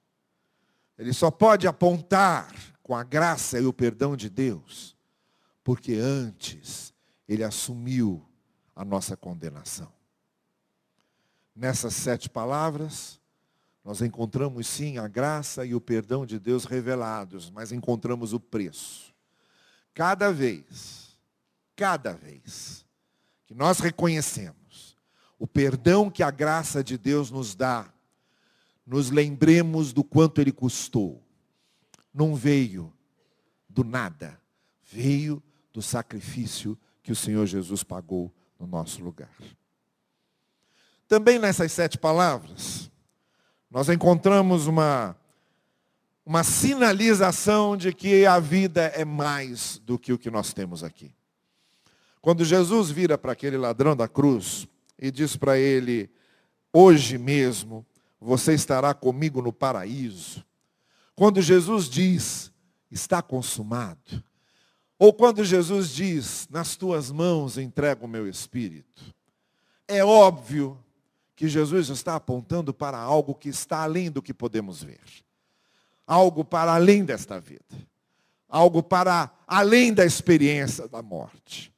Ele 0.97 1.13
só 1.13 1.31
pode 1.31 1.67
apontar 1.67 2.53
com 2.83 2.95
a 2.95 3.05
graça 3.05 3.61
e 3.61 3.67
o 3.67 3.73
perdão 3.73 4.17
de 4.17 4.29
Deus, 4.29 4.97
porque 5.63 5.95
antes 5.95 6.93
ele 7.29 7.45
assumiu 7.45 8.27
a 8.75 8.85
nossa 8.85 9.17
condenação. 9.17 9.93
Nessas 11.55 11.95
sete 11.95 12.31
palavras, 12.31 13.18
nós 13.85 14.03
encontramos 14.03 14.67
sim 14.67 14.99
a 14.99 15.09
graça 15.09 15.65
e 15.65 15.75
o 15.75 15.81
perdão 15.81 16.27
de 16.27 16.39
Deus 16.39 16.65
revelados, 16.65 17.51
mas 17.51 17.73
encontramos 17.73 18.33
o 18.33 18.41
preço. 18.41 19.15
Cada 19.95 20.31
vez, 20.31 21.17
cada 21.75 22.13
vez 22.13 22.85
que 23.47 23.55
nós 23.55 23.79
reconhecemos 23.81 24.97
o 25.39 25.47
perdão 25.47 26.11
que 26.11 26.23
a 26.23 26.31
graça 26.31 26.83
de 26.83 26.99
Deus 26.99 27.31
nos 27.31 27.55
dá, 27.55 27.93
nos 28.85 29.11
lembremos 29.11 29.93
do 29.93 30.03
quanto 30.03 30.41
ele 30.41 30.51
custou. 30.53 31.23
Não 32.13 32.35
veio 32.35 32.93
do 33.69 33.85
nada, 33.85 34.41
veio 34.83 35.43
do 35.73 35.81
sacrifício 35.81 36.77
que 37.03 37.13
o 37.13 37.17
Senhor 37.17 37.47
Jesus 37.47 37.83
pagou 37.83 38.35
no 38.59 38.67
nosso 38.67 39.03
lugar. 39.03 39.31
Também 41.07 41.39
nessas 41.39 41.73
sete 41.73 41.97
palavras, 41.97 42.91
nós 43.71 43.89
encontramos 43.89 44.67
uma, 44.67 45.17
uma 46.25 46.43
sinalização 46.43 47.77
de 47.77 47.93
que 47.93 48.25
a 48.25 48.39
vida 48.39 48.83
é 48.95 49.05
mais 49.05 49.79
do 49.85 49.99
que 49.99 50.13
o 50.13 50.19
que 50.19 50.31
nós 50.31 50.53
temos 50.53 50.83
aqui. 50.83 51.15
Quando 52.21 52.45
Jesus 52.45 52.91
vira 52.91 53.17
para 53.17 53.33
aquele 53.33 53.57
ladrão 53.57 53.95
da 53.95 54.09
cruz 54.09 54.67
e 54.99 55.11
diz 55.11 55.37
para 55.37 55.59
ele, 55.59 56.11
hoje 56.73 57.19
mesmo 57.19 57.87
você 58.21 58.55
estará 58.55 58.93
comigo 58.95 59.41
no 59.41 59.53
paraíso. 59.53 60.45
Quando 61.15 61.41
Jesus 61.41 61.89
diz, 61.89 62.53
está 62.91 63.23
consumado, 63.23 64.23
ou 64.99 65.13
quando 65.13 65.45
Jesus 65.45 65.91
diz, 65.91 66.49
nas 66.51 66.75
tuas 66.75 67.11
mãos 67.11 67.57
entrego 67.57 68.07
o 68.07 68.09
meu 68.09 68.29
espírito, 68.29 69.15
é 69.87 70.05
óbvio 70.05 70.77
que 71.39 71.47
Jesus 71.47 71.89
está 71.89 72.17
apontando 72.17 72.75
para 72.75 72.99
algo 72.99 73.33
que 73.33 73.49
está 73.49 73.85
além 73.85 74.11
do 74.11 74.21
que 74.21 74.35
podemos 74.35 74.83
ver. 74.83 74.99
Algo 76.05 76.45
para 76.45 76.75
além 76.75 77.05
desta 77.05 77.39
vida. 77.39 77.63
Algo 78.49 78.83
para 78.83 79.31
além 79.47 79.95
da 79.95 80.05
experiência 80.05 80.89
da 80.89 81.01
morte. 81.01 81.73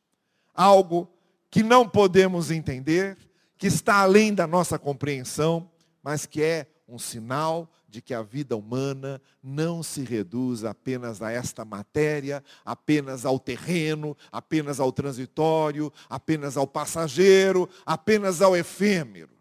Algo 0.54 1.06
que 1.50 1.62
não 1.62 1.86
podemos 1.86 2.50
entender, 2.50 3.18
que 3.58 3.66
está 3.66 3.96
além 3.96 4.32
da 4.32 4.46
nossa 4.46 4.78
compreensão, 4.78 5.70
mas 6.02 6.24
que 6.24 6.42
é 6.42 6.66
um 6.88 6.98
sinal 6.98 7.70
de 7.86 8.00
que 8.00 8.14
a 8.14 8.22
vida 8.22 8.56
humana 8.56 9.20
não 9.42 9.82
se 9.82 10.02
reduz 10.02 10.64
apenas 10.64 11.20
a 11.20 11.30
esta 11.30 11.66
matéria, 11.66 12.42
apenas 12.64 13.26
ao 13.26 13.38
terreno, 13.38 14.16
apenas 14.32 14.80
ao 14.80 14.90
transitório, 14.90 15.92
apenas 16.08 16.56
ao 16.56 16.66
passageiro, 16.66 17.68
apenas 17.84 18.40
ao 18.40 18.56
efêmero. 18.56 19.39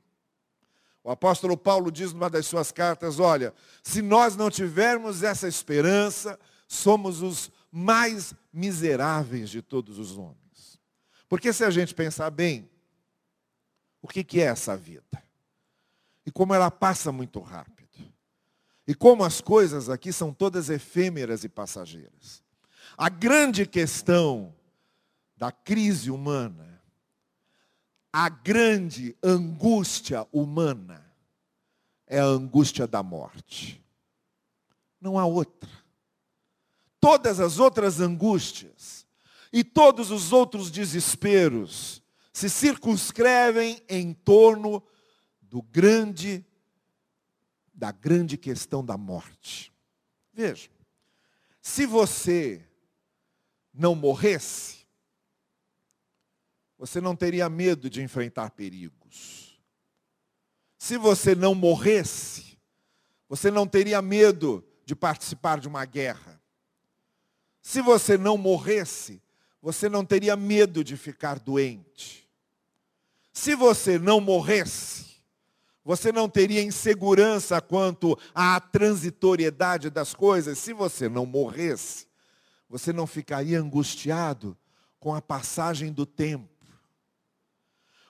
O 1.10 1.12
apóstolo 1.12 1.58
Paulo 1.58 1.92
diz 1.92 2.14
numa 2.14 2.30
das 2.30 2.46
suas 2.46 2.72
cartas: 2.72 3.20
olha, 3.20 3.52
se 3.82 4.00
nós 4.00 4.36
não 4.36 4.48
tivermos 4.48 5.24
essa 5.24 5.48
esperança, 5.48 6.40
somos 6.68 7.24
os 7.24 7.52
mais 7.72 8.36
miseráveis 8.54 9.50
de 9.50 9.60
todos 9.60 9.98
os 9.98 10.16
homens. 10.16 10.80
Porque 11.28 11.52
se 11.52 11.64
a 11.64 11.72
gente 11.72 11.96
pensar 11.96 12.30
bem, 12.30 12.70
o 14.00 14.08
que 14.08 14.40
é 14.40 14.44
essa 14.44 14.78
vida? 14.78 15.24
E 16.28 16.30
como 16.30 16.54
ela 16.54 16.70
passa 16.70 17.12
muito 17.12 17.40
rápido. 17.40 17.90
E 18.88 18.94
como 18.94 19.24
as 19.24 19.42
coisas 19.42 19.90
aqui 19.90 20.14
são 20.14 20.32
todas 20.32 20.70
efêmeras 20.70 21.44
e 21.44 21.50
passageiras. 21.50 22.44
A 22.96 23.10
grande 23.10 23.66
questão 23.66 24.54
da 25.36 25.52
crise 25.52 26.12
humana, 26.12 26.69
a 28.12 28.30
grande 28.30 29.16
angústia 29.24 30.28
humana, 30.32 31.06
é 32.08 32.20
a 32.20 32.26
angústia 32.26 32.88
da 32.88 33.04
morte. 33.04 33.84
Não 35.00 35.18
há 35.18 35.26
outra. 35.26 35.70
Todas 37.00 37.40
as 37.40 37.60
outras 37.60 38.00
angústias 38.00 39.06
e 39.54 39.64
todos 39.64 40.12
os 40.12 40.34
outros 40.34 40.70
desesperos 40.70 42.02
se 42.34 42.50
circunscrevem 42.50 43.82
em 43.88 44.14
torno 44.14 44.84
do 45.42 45.62
grande 45.62 46.46
da 47.74 47.94
grande 47.94 48.38
questão 48.38 48.84
da 48.84 48.98
morte. 48.98 49.72
Veja, 50.34 50.70
se 51.62 51.86
você 51.86 52.62
não 53.74 53.96
morresse, 53.96 54.79
você 56.80 57.02
não 57.02 57.14
teria 57.14 57.50
medo 57.50 57.90
de 57.90 58.02
enfrentar 58.02 58.52
perigos. 58.52 59.60
Se 60.78 60.98
você 60.98 61.36
não 61.36 61.54
morresse, 61.54 62.58
você 63.28 63.52
não 63.52 63.68
teria 63.68 64.02
medo 64.02 64.66
de 64.86 64.96
participar 64.96 65.60
de 65.60 65.68
uma 65.68 65.84
guerra. 65.84 66.42
Se 67.62 67.82
você 67.82 68.18
não 68.18 68.38
morresse, 68.38 69.22
você 69.62 69.90
não 69.90 70.06
teria 70.06 70.38
medo 70.38 70.82
de 70.82 70.96
ficar 70.96 71.38
doente. 71.38 72.26
Se 73.34 73.56
você 73.56 74.00
não 74.00 74.22
morresse, 74.22 75.18
você 75.84 76.14
não 76.14 76.30
teria 76.30 76.64
insegurança 76.64 77.60
quanto 77.60 78.18
à 78.34 78.58
transitoriedade 78.58 79.90
das 79.90 80.14
coisas. 80.14 80.58
Se 80.58 80.72
você 80.72 81.10
não 81.10 81.26
morresse, 81.26 82.08
você 82.70 82.94
não 82.94 83.06
ficaria 83.06 83.60
angustiado 83.60 84.58
com 84.98 85.14
a 85.14 85.22
passagem 85.22 85.92
do 85.92 86.06
tempo. 86.06 86.59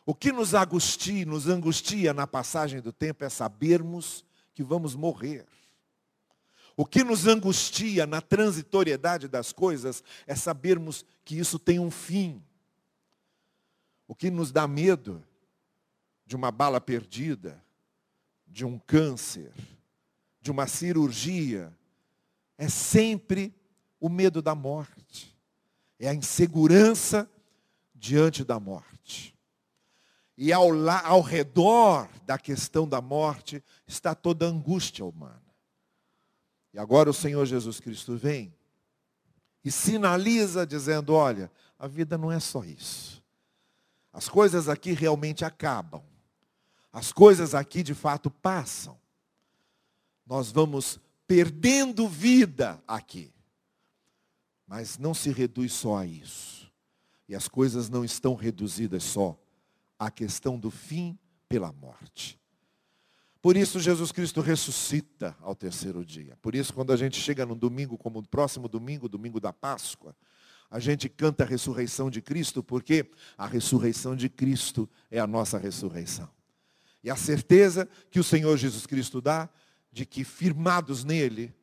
O 0.10 0.16
que 0.16 0.32
nos 0.32 0.56
angustia, 0.56 1.24
nos 1.24 1.48
angustia 1.48 2.16
na 2.16 2.26
passagem 2.26 2.82
do 2.82 2.92
tempo 2.92 3.24
é 3.24 3.30
sabermos 3.30 4.26
que 4.56 4.64
vamos 4.64 4.96
morrer. 4.96 5.46
O 6.76 6.84
que 6.84 7.04
nos 7.04 7.28
angustia 7.28 8.08
na 8.08 8.20
transitoriedade 8.20 9.28
das 9.28 9.54
coisas 9.54 10.04
é 10.26 10.34
sabermos 10.34 11.06
que 11.24 11.38
isso 11.38 11.60
tem 11.60 11.78
um 11.78 11.92
fim. 11.92 12.44
O 14.08 14.16
que 14.16 14.32
nos 14.32 14.52
dá 14.52 14.68
medo 14.68 15.24
de 16.26 16.36
uma 16.36 16.50
bala 16.50 16.82
perdida, 16.82 17.64
de 18.48 18.66
um 18.66 18.80
câncer, 18.80 19.54
de 20.42 20.50
uma 20.50 20.66
cirurgia, 20.66 21.72
é 22.58 22.68
sempre 22.68 23.54
o 24.00 24.10
medo 24.10 24.42
da 24.42 24.56
morte. 24.56 25.38
É 26.00 26.10
a 26.10 26.16
insegurança 26.16 27.30
diante 27.94 28.44
da 28.44 28.60
morte. 28.60 29.38
E 30.42 30.54
ao, 30.54 30.70
ao 31.04 31.20
redor 31.20 32.10
da 32.26 32.38
questão 32.38 32.88
da 32.88 33.02
morte 33.02 33.62
está 33.86 34.16
toda 34.16 34.46
a 34.46 34.50
angústia 34.50 35.04
humana. 35.04 35.44
E 36.74 36.80
agora 36.80 37.10
o 37.10 37.14
Senhor 37.14 37.46
Jesus 37.46 37.82
Cristo 37.82 38.16
vem 38.16 38.56
e 39.66 39.70
sinaliza 39.70 40.66
dizendo: 40.66 41.14
olha, 41.14 41.52
a 41.78 41.88
vida 41.88 42.18
não 42.18 42.32
é 42.32 42.40
só 42.40 42.64
isso. 42.64 43.22
As 44.14 44.30
coisas 44.30 44.70
aqui 44.70 44.94
realmente 44.94 45.44
acabam. 45.44 46.02
As 46.90 47.12
coisas 47.12 47.54
aqui 47.54 47.84
de 47.84 47.94
fato 47.94 48.32
passam. 48.32 48.98
Nós 50.26 50.54
vamos 50.54 51.02
perdendo 51.28 52.08
vida 52.08 52.82
aqui. 52.88 53.34
Mas 54.66 54.98
não 54.98 55.14
se 55.14 55.32
reduz 55.32 55.74
só 55.74 55.98
a 55.98 56.06
isso. 56.06 56.72
E 57.28 57.36
as 57.36 57.50
coisas 57.50 57.90
não 57.90 58.06
estão 58.06 58.36
reduzidas 58.36 59.04
só 59.04 59.38
à 60.00 60.10
questão 60.10 60.58
do 60.58 60.72
fim 60.72 61.20
pela 61.48 61.72
morte. 61.74 62.40
Por 63.42 63.56
isso 63.56 63.80
Jesus 63.80 64.12
Cristo 64.12 64.42
ressuscita 64.42 65.36
ao 65.42 65.56
terceiro 65.56 66.06
dia. 66.06 66.38
Por 66.42 66.56
isso 66.56 66.74
quando 66.74 66.92
a 66.92 66.98
gente 66.98 67.20
chega 67.20 67.46
no 67.46 67.56
domingo, 67.56 67.98
como 67.98 68.20
o 68.20 68.28
próximo 68.28 68.68
domingo, 68.68 69.08
domingo 69.08 69.40
da 69.40 69.54
Páscoa, 69.54 70.16
a 70.70 70.80
gente 70.80 71.10
canta 71.10 71.44
a 71.44 71.48
ressurreição 71.48 72.10
de 72.10 72.22
Cristo, 72.22 72.62
porque 72.62 73.10
a 73.38 73.48
ressurreição 73.48 74.16
de 74.16 74.30
Cristo 74.30 74.90
é 75.10 75.20
a 75.20 75.26
nossa 75.26 75.58
ressurreição. 75.58 76.30
E 77.04 77.10
a 77.10 77.16
certeza 77.16 77.88
que 78.12 78.20
o 78.20 78.24
Senhor 78.24 78.56
Jesus 78.58 78.86
Cristo 78.86 79.22
dá 79.22 79.50
de 79.92 80.06
que 80.06 80.24
firmados 80.24 81.04
nele 81.04 81.54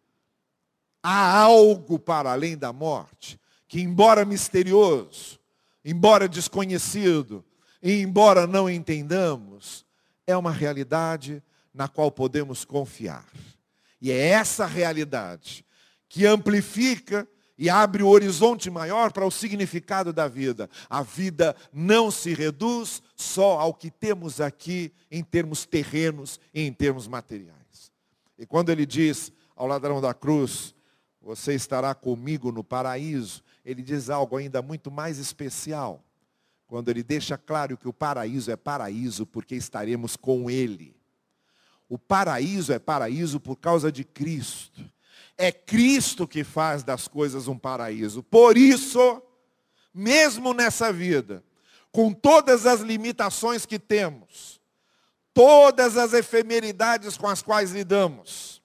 há 1.02 1.38
algo 1.38 1.98
para 1.98 2.32
além 2.32 2.56
da 2.56 2.72
morte, 2.72 3.38
que 3.68 3.80
embora 3.80 4.24
misterioso, 4.24 5.38
embora 5.84 6.28
desconhecido, 6.28 7.44
e 7.82 8.00
embora 8.00 8.46
não 8.46 8.68
entendamos, 8.68 9.84
é 10.26 10.36
uma 10.36 10.50
realidade 10.50 11.42
na 11.72 11.88
qual 11.88 12.10
podemos 12.10 12.64
confiar. 12.64 13.26
E 14.00 14.10
é 14.10 14.28
essa 14.28 14.66
realidade 14.66 15.64
que 16.08 16.26
amplifica 16.26 17.28
e 17.58 17.70
abre 17.70 18.02
o 18.02 18.08
horizonte 18.08 18.70
maior 18.70 19.12
para 19.12 19.26
o 19.26 19.30
significado 19.30 20.12
da 20.12 20.28
vida. 20.28 20.68
A 20.88 21.02
vida 21.02 21.56
não 21.72 22.10
se 22.10 22.34
reduz 22.34 23.02
só 23.14 23.58
ao 23.58 23.72
que 23.72 23.90
temos 23.90 24.40
aqui 24.40 24.92
em 25.10 25.22
termos 25.22 25.64
terrenos 25.64 26.38
e 26.52 26.62
em 26.62 26.72
termos 26.72 27.08
materiais. 27.08 27.90
E 28.38 28.44
quando 28.44 28.70
ele 28.70 28.84
diz 28.84 29.32
ao 29.54 29.66
ladrão 29.66 30.00
da 30.00 30.12
cruz, 30.12 30.74
você 31.20 31.54
estará 31.54 31.94
comigo 31.94 32.52
no 32.52 32.62
paraíso, 32.62 33.42
ele 33.64 33.82
diz 33.82 34.10
algo 34.10 34.36
ainda 34.36 34.60
muito 34.60 34.90
mais 34.90 35.18
especial. 35.18 36.04
Quando 36.66 36.88
ele 36.88 37.02
deixa 37.02 37.38
claro 37.38 37.76
que 37.76 37.88
o 37.88 37.92
paraíso 37.92 38.50
é 38.50 38.56
paraíso 38.56 39.24
porque 39.24 39.54
estaremos 39.54 40.16
com 40.16 40.50
ele. 40.50 40.96
O 41.88 41.98
paraíso 41.98 42.72
é 42.72 42.78
paraíso 42.78 43.38
por 43.38 43.56
causa 43.56 43.92
de 43.92 44.02
Cristo. 44.02 44.84
É 45.38 45.52
Cristo 45.52 46.26
que 46.26 46.42
faz 46.42 46.82
das 46.82 47.06
coisas 47.06 47.46
um 47.46 47.56
paraíso. 47.56 48.22
Por 48.22 48.56
isso, 48.56 49.22
mesmo 49.94 50.52
nessa 50.52 50.92
vida, 50.92 51.44
com 51.92 52.12
todas 52.12 52.66
as 52.66 52.80
limitações 52.80 53.64
que 53.64 53.78
temos, 53.78 54.60
todas 55.32 55.96
as 55.96 56.12
efemeridades 56.12 57.16
com 57.16 57.28
as 57.28 57.42
quais 57.42 57.70
lidamos, 57.70 58.60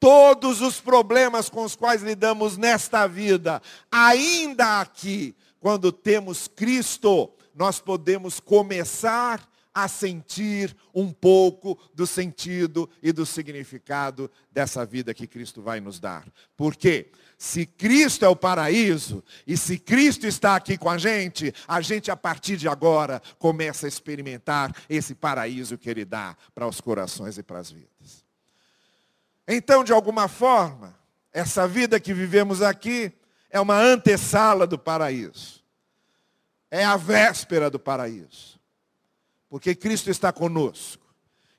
todos 0.00 0.60
os 0.60 0.80
problemas 0.80 1.48
com 1.48 1.62
os 1.62 1.76
quais 1.76 2.02
lidamos 2.02 2.56
nesta 2.56 3.06
vida, 3.06 3.62
ainda 3.90 4.80
aqui, 4.80 5.36
quando 5.60 5.92
temos 5.92 6.48
Cristo, 6.48 7.32
nós 7.54 7.80
podemos 7.80 8.40
começar 8.40 9.48
a 9.74 9.88
sentir 9.88 10.74
um 10.94 11.12
pouco 11.12 11.76
do 11.92 12.06
sentido 12.06 12.88
e 13.02 13.12
do 13.12 13.26
significado 13.26 14.30
dessa 14.50 14.86
vida 14.86 15.12
que 15.12 15.26
Cristo 15.26 15.60
vai 15.60 15.80
nos 15.80 15.98
dar. 15.98 16.24
Por 16.56 16.76
quê? 16.76 17.10
Se 17.36 17.66
Cristo 17.66 18.24
é 18.24 18.28
o 18.28 18.36
paraíso 18.36 19.22
e 19.44 19.56
se 19.56 19.76
Cristo 19.76 20.26
está 20.26 20.54
aqui 20.54 20.78
com 20.78 20.88
a 20.88 20.96
gente, 20.96 21.52
a 21.66 21.80
gente 21.80 22.08
a 22.08 22.16
partir 22.16 22.56
de 22.56 22.68
agora 22.68 23.20
começa 23.36 23.86
a 23.86 23.88
experimentar 23.88 24.72
esse 24.88 25.14
paraíso 25.14 25.76
que 25.76 25.90
Ele 25.90 26.04
dá 26.04 26.36
para 26.54 26.68
os 26.68 26.80
corações 26.80 27.36
e 27.36 27.42
para 27.42 27.58
as 27.58 27.72
vidas. 27.72 28.24
Então, 29.46 29.82
de 29.82 29.92
alguma 29.92 30.28
forma, 30.28 30.96
essa 31.32 31.66
vida 31.66 31.98
que 31.98 32.14
vivemos 32.14 32.62
aqui 32.62 33.12
é 33.50 33.60
uma 33.60 33.76
antessala 33.76 34.68
do 34.68 34.78
paraíso. 34.78 35.63
É 36.74 36.84
a 36.84 36.96
véspera 36.96 37.70
do 37.70 37.78
paraíso 37.78 38.54
porque 39.54 39.72
Cristo 39.72 40.10
está 40.10 40.32
conosco. 40.32 41.06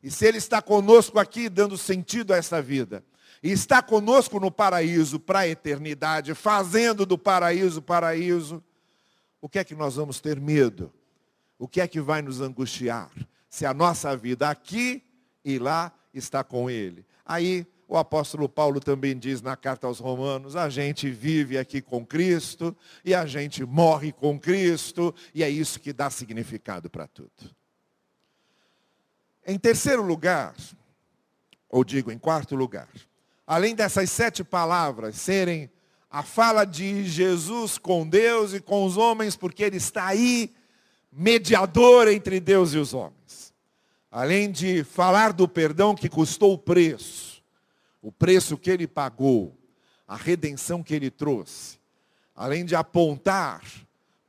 E 0.04 0.12
se 0.12 0.26
Ele 0.26 0.38
está 0.38 0.62
conosco 0.62 1.18
aqui, 1.18 1.48
dando 1.48 1.78
sentido 1.78 2.34
a 2.34 2.36
essa 2.36 2.62
vida, 2.62 3.02
e 3.42 3.54
está 3.54 3.82
conosco 3.82 4.38
no 4.38 4.52
paraíso 4.52 5.18
para 5.18 5.40
a 5.40 5.48
eternidade, 5.48 6.34
fazendo 6.34 7.06
do 7.06 7.18
paraíso 7.18 7.82
paraíso, 7.82 8.62
o 9.40 9.48
que 9.48 9.60
é 9.60 9.64
que 9.64 9.74
nós 9.74 9.96
vamos 9.96 10.20
ter 10.20 10.42
medo? 10.42 10.92
O 11.58 11.70
que 11.70 11.80
é 11.80 11.88
que 11.88 12.02
vai 12.02 12.22
nos 12.22 12.42
angustiar? 12.42 13.10
Se 13.50 13.66
a 13.66 13.74
nossa 13.74 14.14
vida 14.18 14.50
aqui 14.50 15.02
e 15.46 15.58
lá 15.58 15.90
está 16.14 16.44
com 16.44 16.70
Ele. 16.70 17.06
Aí 17.26 17.66
o 17.88 17.98
apóstolo 17.98 18.50
Paulo 18.50 18.80
também 18.80 19.18
diz 19.18 19.42
na 19.42 19.56
carta 19.56 19.88
aos 19.88 20.00
Romanos: 20.00 20.56
a 20.56 20.70
gente 20.70 21.10
vive 21.10 21.58
aqui 21.58 21.82
com 21.82 22.06
Cristo 22.06 22.76
e 23.04 23.14
a 23.14 23.26
gente 23.26 23.64
morre 23.64 24.12
com 24.12 24.40
Cristo, 24.40 25.14
e 25.34 25.44
é 25.44 25.50
isso 25.50 25.80
que 25.80 25.94
dá 25.94 26.10
significado 26.10 26.90
para 26.90 27.08
tudo. 27.08 27.32
Em 29.46 29.60
terceiro 29.60 30.02
lugar, 30.02 30.56
ou 31.70 31.84
digo 31.84 32.12
em 32.12 32.18
quarto 32.18 32.56
lugar, 32.56 32.90
além 33.46 33.76
dessas 33.76 34.10
sete 34.10 34.44
palavras 34.44 35.16
serem 35.16 35.70
a 36.10 36.24
fala 36.24 36.66
de 36.66 37.04
Jesus 37.04 37.78
com 37.78 38.08
Deus 38.08 38.54
e 38.54 38.60
com 38.60 38.86
os 38.86 38.98
homens, 38.98 39.36
porque 39.36 39.64
Ele 39.64 39.78
está 39.78 40.08
aí, 40.08 40.56
mediador 41.12 42.08
entre 42.08 42.40
Deus 42.40 42.74
e 42.74 42.78
os 42.78 42.94
homens. 42.94 43.54
Além 44.10 44.50
de 44.50 44.84
falar 44.84 45.34
do 45.34 45.46
perdão 45.46 45.94
que 45.94 46.08
custou 46.08 46.54
o 46.54 46.58
preço, 46.58 47.35
o 48.06 48.12
preço 48.12 48.56
que 48.56 48.70
Ele 48.70 48.86
pagou, 48.86 49.58
a 50.08 50.16
redenção 50.16 50.84
que 50.84 50.94
Ele 50.94 51.10
trouxe, 51.10 51.80
além 52.36 52.64
de 52.64 52.76
apontar 52.76 53.64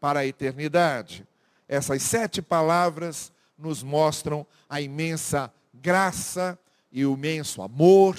para 0.00 0.20
a 0.20 0.26
eternidade, 0.26 1.28
essas 1.68 2.00
sete 2.00 2.40
palavras 2.40 3.30
nos 3.58 3.82
mostram 3.82 4.46
a 4.66 4.80
imensa 4.80 5.52
graça 5.74 6.58
e 6.90 7.04
o 7.04 7.12
imenso 7.12 7.60
amor 7.60 8.16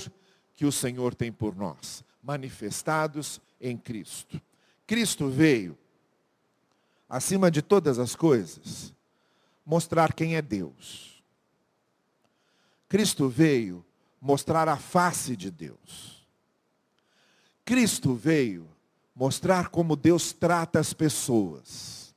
que 0.53 0.63
o 0.63 0.71
Senhor 0.71 1.15
tem 1.15 1.31
por 1.31 1.55
nós, 1.55 2.03
manifestados 2.21 3.41
em 3.59 3.75
Cristo. 3.75 4.39
Cristo 4.85 5.27
veio, 5.27 5.75
acima 7.09 7.49
de 7.49 7.63
todas 7.63 7.97
as 7.97 8.15
coisas, 8.15 8.93
mostrar 9.65 10.13
quem 10.13 10.35
é 10.35 10.41
Deus. 10.41 11.23
Cristo 12.87 13.27
veio 13.27 13.83
mostrar 14.21 14.67
a 14.67 14.77
face 14.77 15.35
de 15.35 15.51
Deus. 15.51 16.25
Cristo 17.63 18.15
veio 18.15 18.67
mostrar 19.15 19.69
como 19.69 19.95
Deus 19.95 20.31
trata 20.31 20.79
as 20.79 20.93
pessoas. 20.93 22.15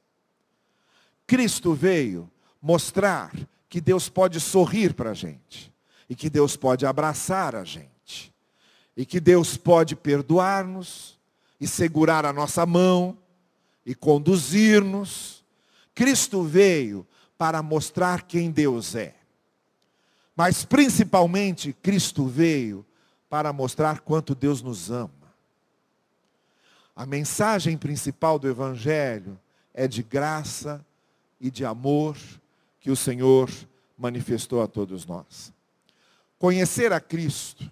Cristo 1.27 1.75
veio 1.75 2.31
mostrar 2.61 3.33
que 3.69 3.81
Deus 3.81 4.09
pode 4.09 4.41
sorrir 4.41 4.95
para 4.95 5.11
a 5.11 5.15
gente, 5.15 5.73
e 6.09 6.15
que 6.15 6.29
Deus 6.29 6.57
pode 6.57 6.85
abraçar 6.85 7.55
a 7.55 7.65
gente, 7.65 8.35
e 8.97 9.07
que 9.07 9.21
Deus 9.21 9.57
pode 9.57 9.95
perdoar-nos, 9.95 11.19
e 11.61 11.69
segurar 11.69 12.27
a 12.27 12.33
nossa 12.33 12.67
mão, 12.67 13.17
e 13.87 13.95
conduzir-nos. 13.95 15.45
Cristo 15.95 16.43
veio 16.43 17.07
para 17.39 17.63
mostrar 17.63 18.23
quem 18.23 18.51
Deus 18.51 18.95
é. 18.95 19.20
Mas 20.41 20.65
principalmente, 20.65 21.71
Cristo 21.83 22.27
veio 22.27 22.83
para 23.29 23.53
mostrar 23.53 24.01
quanto 24.01 24.35
Deus 24.35 24.63
nos 24.63 24.91
ama. 24.91 25.35
A 26.97 27.05
mensagem 27.05 27.77
principal 27.77 28.39
do 28.39 28.49
Evangelho 28.49 29.39
é 29.75 29.87
de 29.87 30.03
graça 30.03 30.83
e 31.39 31.51
de 31.51 31.63
amor 31.63 32.17
que 32.81 32.91
o 32.91 32.97
Senhor 32.97 33.51
manifestou 33.99 34.63
a 34.63 34.67
todos 34.67 35.05
nós. 35.05 35.53
Conhecer 36.39 36.91
a 36.91 37.01
Cristo 37.03 37.71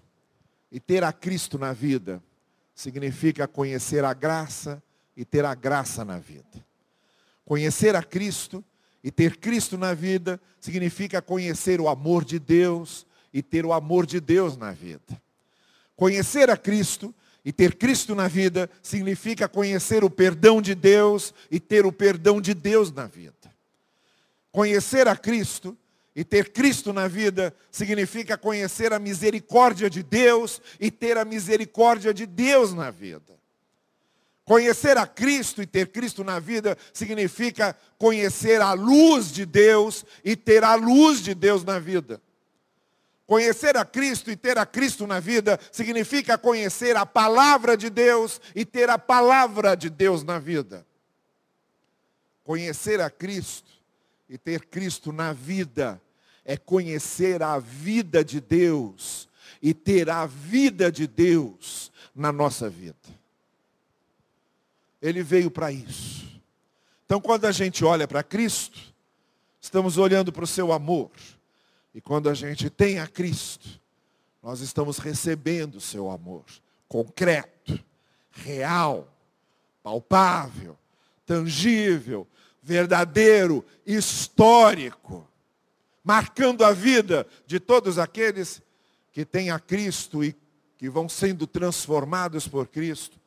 e 0.71 0.79
ter 0.79 1.03
a 1.03 1.11
Cristo 1.11 1.57
na 1.57 1.73
vida 1.73 2.21
significa 2.75 3.47
conhecer 3.47 4.05
a 4.05 4.13
graça 4.13 4.79
e 5.17 5.25
ter 5.25 5.43
a 5.43 5.55
graça 5.55 6.05
na 6.05 6.19
vida. 6.19 6.63
Conhecer 7.43 7.95
a 7.95 8.03
Cristo 8.03 8.63
e 9.03 9.11
ter 9.11 9.37
Cristo 9.37 9.77
na 9.77 9.93
vida 9.93 10.39
significa 10.59 11.21
conhecer 11.21 11.79
o 11.79 11.87
amor 11.87 12.25
de 12.25 12.39
Deus 12.39 13.05
e 13.33 13.41
ter 13.41 13.65
o 13.65 13.73
amor 13.73 14.05
de 14.05 14.19
Deus 14.19 14.57
na 14.57 14.71
vida. 14.71 15.21
Conhecer 15.95 16.49
a 16.49 16.57
Cristo 16.57 17.13
e 17.43 17.51
ter 17.51 17.75
Cristo 17.75 18.13
na 18.13 18.27
vida 18.27 18.69
significa 18.81 19.47
conhecer 19.47 20.03
o 20.03 20.09
perdão 20.09 20.61
de 20.61 20.75
Deus 20.75 21.33
e 21.49 21.59
ter 21.59 21.85
o 21.85 21.91
perdão 21.91 22.41
de 22.41 22.53
Deus 22.53 22.91
na 22.91 23.05
vida. 23.05 23.33
Conhecer 24.51 25.07
a 25.07 25.15
Cristo 25.15 25.77
e 26.15 26.23
ter 26.23 26.51
Cristo 26.51 26.91
na 26.91 27.07
vida 27.07 27.55
significa 27.71 28.37
conhecer 28.37 28.91
a 28.91 28.99
misericórdia 28.99 29.89
de 29.89 30.03
Deus 30.03 30.61
e 30.79 30.91
ter 30.91 31.17
a 31.17 31.23
misericórdia 31.23 32.13
de 32.13 32.25
Deus 32.25 32.73
na 32.73 32.91
vida. 32.91 33.38
Conhecer 34.49 34.97
a 34.97 35.05
Cristo 35.05 35.61
e 35.61 35.67
ter 35.67 35.89
Cristo 35.89 36.23
na 36.23 36.39
vida 36.39 36.75
significa 36.91 37.77
conhecer 37.99 38.59
a 38.59 38.73
luz 38.73 39.31
de 39.31 39.45
Deus 39.45 40.03
e 40.25 40.35
ter 40.35 40.63
a 40.63 40.73
luz 40.73 41.21
de 41.21 41.35
Deus 41.35 41.63
na 41.63 41.77
vida. 41.77 42.19
Conhecer 43.27 43.77
a 43.77 43.85
Cristo 43.85 44.31
e 44.31 44.35
ter 44.35 44.57
a 44.57 44.65
Cristo 44.65 45.05
na 45.05 45.19
vida 45.19 45.59
significa 45.71 46.35
conhecer 46.35 46.97
a 46.97 47.05
palavra 47.05 47.77
de 47.77 47.91
Deus 47.91 48.41
e 48.55 48.65
ter 48.65 48.89
a 48.89 48.97
palavra 48.97 49.75
de 49.75 49.87
Deus 49.87 50.23
na 50.23 50.39
vida. 50.39 50.83
Conhecer 52.43 52.99
a 53.01 53.09
Cristo 53.11 53.69
e 54.27 54.35
ter 54.35 54.65
Cristo 54.65 55.11
na 55.11 55.31
vida 55.31 56.01
é 56.43 56.57
conhecer 56.57 57.43
a 57.43 57.59
vida 57.59 58.25
de 58.25 58.41
Deus 58.41 59.29
e 59.61 59.75
ter 59.75 60.09
a 60.09 60.25
vida 60.25 60.91
de 60.91 61.05
Deus 61.05 61.91
na 62.15 62.31
nossa 62.31 62.67
vida. 62.67 63.18
Ele 65.01 65.23
veio 65.23 65.49
para 65.49 65.71
isso. 65.71 66.27
Então, 67.05 67.19
quando 67.19 67.45
a 67.45 67.51
gente 67.51 67.83
olha 67.83 68.07
para 68.07 68.21
Cristo, 68.21 68.79
estamos 69.59 69.97
olhando 69.97 70.31
para 70.31 70.43
o 70.43 70.47
seu 70.47 70.71
amor. 70.71 71.09
E 71.93 71.99
quando 71.99 72.29
a 72.29 72.33
gente 72.33 72.69
tem 72.69 72.99
a 72.99 73.07
Cristo, 73.07 73.79
nós 74.43 74.61
estamos 74.61 74.99
recebendo 74.99 75.75
o 75.75 75.81
seu 75.81 76.09
amor 76.09 76.43
concreto, 76.89 77.79
real, 78.31 79.07
palpável, 79.83 80.75
tangível, 81.25 82.27
verdadeiro, 82.61 83.63
histórico, 83.85 85.25
marcando 86.03 86.65
a 86.65 86.71
vida 86.71 87.27
de 87.45 87.59
todos 87.59 87.99
aqueles 87.99 88.61
que 89.11 89.23
têm 89.23 89.51
a 89.51 89.59
Cristo 89.59 90.23
e 90.23 90.35
que 90.77 90.89
vão 90.89 91.07
sendo 91.07 91.45
transformados 91.45 92.47
por 92.47 92.67
Cristo 92.67 93.17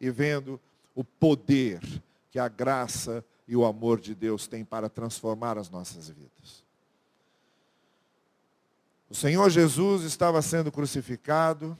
e 0.00 0.10
vendo 0.10 0.60
o 0.98 1.04
poder 1.04 1.80
que 2.28 2.40
a 2.40 2.48
graça 2.48 3.24
e 3.46 3.54
o 3.54 3.64
amor 3.64 4.00
de 4.00 4.16
Deus 4.16 4.48
têm 4.48 4.64
para 4.64 4.88
transformar 4.88 5.56
as 5.56 5.70
nossas 5.70 6.08
vidas. 6.08 6.64
O 9.08 9.14
Senhor 9.14 9.48
Jesus 9.48 10.02
estava 10.02 10.42
sendo 10.42 10.72
crucificado 10.72 11.78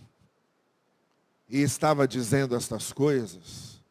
e 1.48 1.61
estava 1.61 2.07
dizendo 2.07 2.54
estas 2.54 2.92
coisas. 2.92 3.83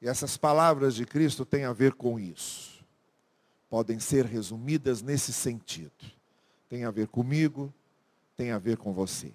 E 0.00 0.08
essas 0.08 0.36
palavras 0.36 0.94
de 0.94 1.04
Cristo 1.04 1.44
têm 1.44 1.64
a 1.64 1.72
ver 1.72 1.94
com 1.94 2.16
isso. 2.16 2.84
Podem 3.68 3.98
ser 3.98 4.26
resumidas 4.26 5.02
nesse 5.02 5.32
sentido. 5.32 5.90
Tem 6.68 6.84
a 6.84 6.92
ver 6.92 7.08
comigo, 7.08 7.74
tem 8.36 8.52
a 8.52 8.58
ver 8.58 8.76
com 8.76 8.92
você. 8.92 9.32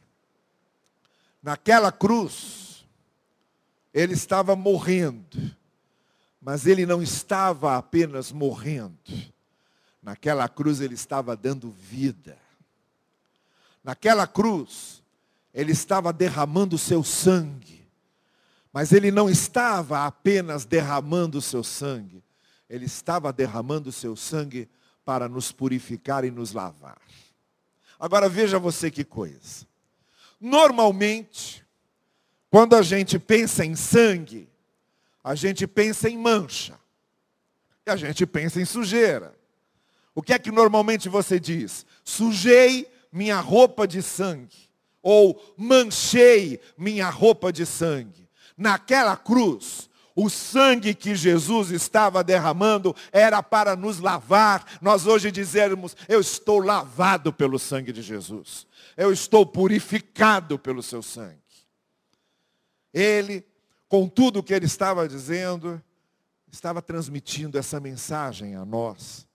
Naquela 1.44 1.92
cruz, 1.92 2.61
ele 3.94 4.14
estava 4.14 4.56
morrendo, 4.56 5.56
mas 6.42 6.66
ele 6.66 6.86
não 6.86 7.02
estava 7.02 7.78
apenas 7.78 8.32
morrendo. 8.32 8.98
Naquela 10.02 10.48
cruz 10.50 10.82
ele 10.82 10.96
estava 10.96 11.36
dando 11.36 11.70
vida. 11.70 12.38
Naquela 13.84 14.26
cruz, 14.26 15.04
ele 15.54 15.72
estava 15.72 16.12
derramando 16.14 16.76
o 16.76 16.80
seu 16.80 17.04
sangue. 17.04 17.88
Mas 18.74 18.92
ele 18.92 19.12
não 19.12 19.30
estava 19.30 20.06
apenas 20.06 20.66
derramando 20.66 21.38
o 21.38 21.42
seu 21.42 21.64
sangue. 21.64 22.24
Ele 22.70 22.86
estava 22.86 23.34
derramando 23.34 23.90
o 23.90 23.94
seu 23.94 24.16
sangue 24.16 24.70
para 25.04 25.28
nos 25.28 25.52
purificar 25.52 26.24
e 26.24 26.32
nos 26.32 26.54
lavar. 26.54 27.02
Agora 28.00 28.30
veja 28.30 28.58
você 28.58 28.90
que 28.90 29.04
coisa. 29.04 29.68
Normalmente, 30.40 31.64
quando 32.52 32.76
a 32.76 32.82
gente 32.82 33.18
pensa 33.18 33.64
em 33.64 33.78
sangue, 33.78 34.50
a 35.24 35.36
gente 35.36 35.66
pensa 35.66 36.10
em 36.10 36.18
mancha. 36.18 36.78
E 37.88 37.90
a 37.90 37.96
gente 37.96 38.26
pensa 38.26 38.60
em 38.60 38.66
sujeira. 38.66 39.34
O 40.14 40.22
que 40.22 40.34
é 40.34 40.38
que 40.38 40.52
normalmente 40.52 41.08
você 41.08 41.40
diz? 41.40 41.86
Sujei 42.04 42.92
minha 43.10 43.40
roupa 43.40 43.88
de 43.88 44.02
sangue, 44.02 44.70
ou 45.02 45.42
manchei 45.56 46.60
minha 46.78 47.10
roupa 47.10 47.54
de 47.54 47.66
sangue. 47.66 48.28
Naquela 48.58 49.16
cruz, 49.16 49.90
o 50.14 50.30
sangue 50.30 50.94
que 50.94 51.16
Jesus 51.16 51.72
estava 51.72 52.22
derramando 52.22 52.94
era 53.14 53.42
para 53.42 53.78
nos 53.78 54.00
lavar. 54.00 54.78
Nós 54.82 55.08
hoje 55.08 55.32
dizermos, 55.32 55.96
eu 56.10 56.20
estou 56.20 56.60
lavado 56.60 57.32
pelo 57.32 57.58
sangue 57.58 57.94
de 57.94 58.02
Jesus. 58.02 58.68
Eu 58.98 59.14
estou 59.14 59.46
purificado 59.46 60.60
pelo 60.60 60.84
seu 60.84 61.02
sangue. 61.02 61.41
Ele, 62.94 63.46
com 63.88 64.08
tudo 64.08 64.40
o 64.40 64.44
que 64.44 64.54
ele 64.54 64.66
estava 64.66 65.08
dizendo, 65.08 65.82
estava 66.52 66.82
transmitindo 66.82 67.58
essa 67.58 67.80
mensagem 67.80 68.56
a 68.56 68.66
nós. 68.66 69.28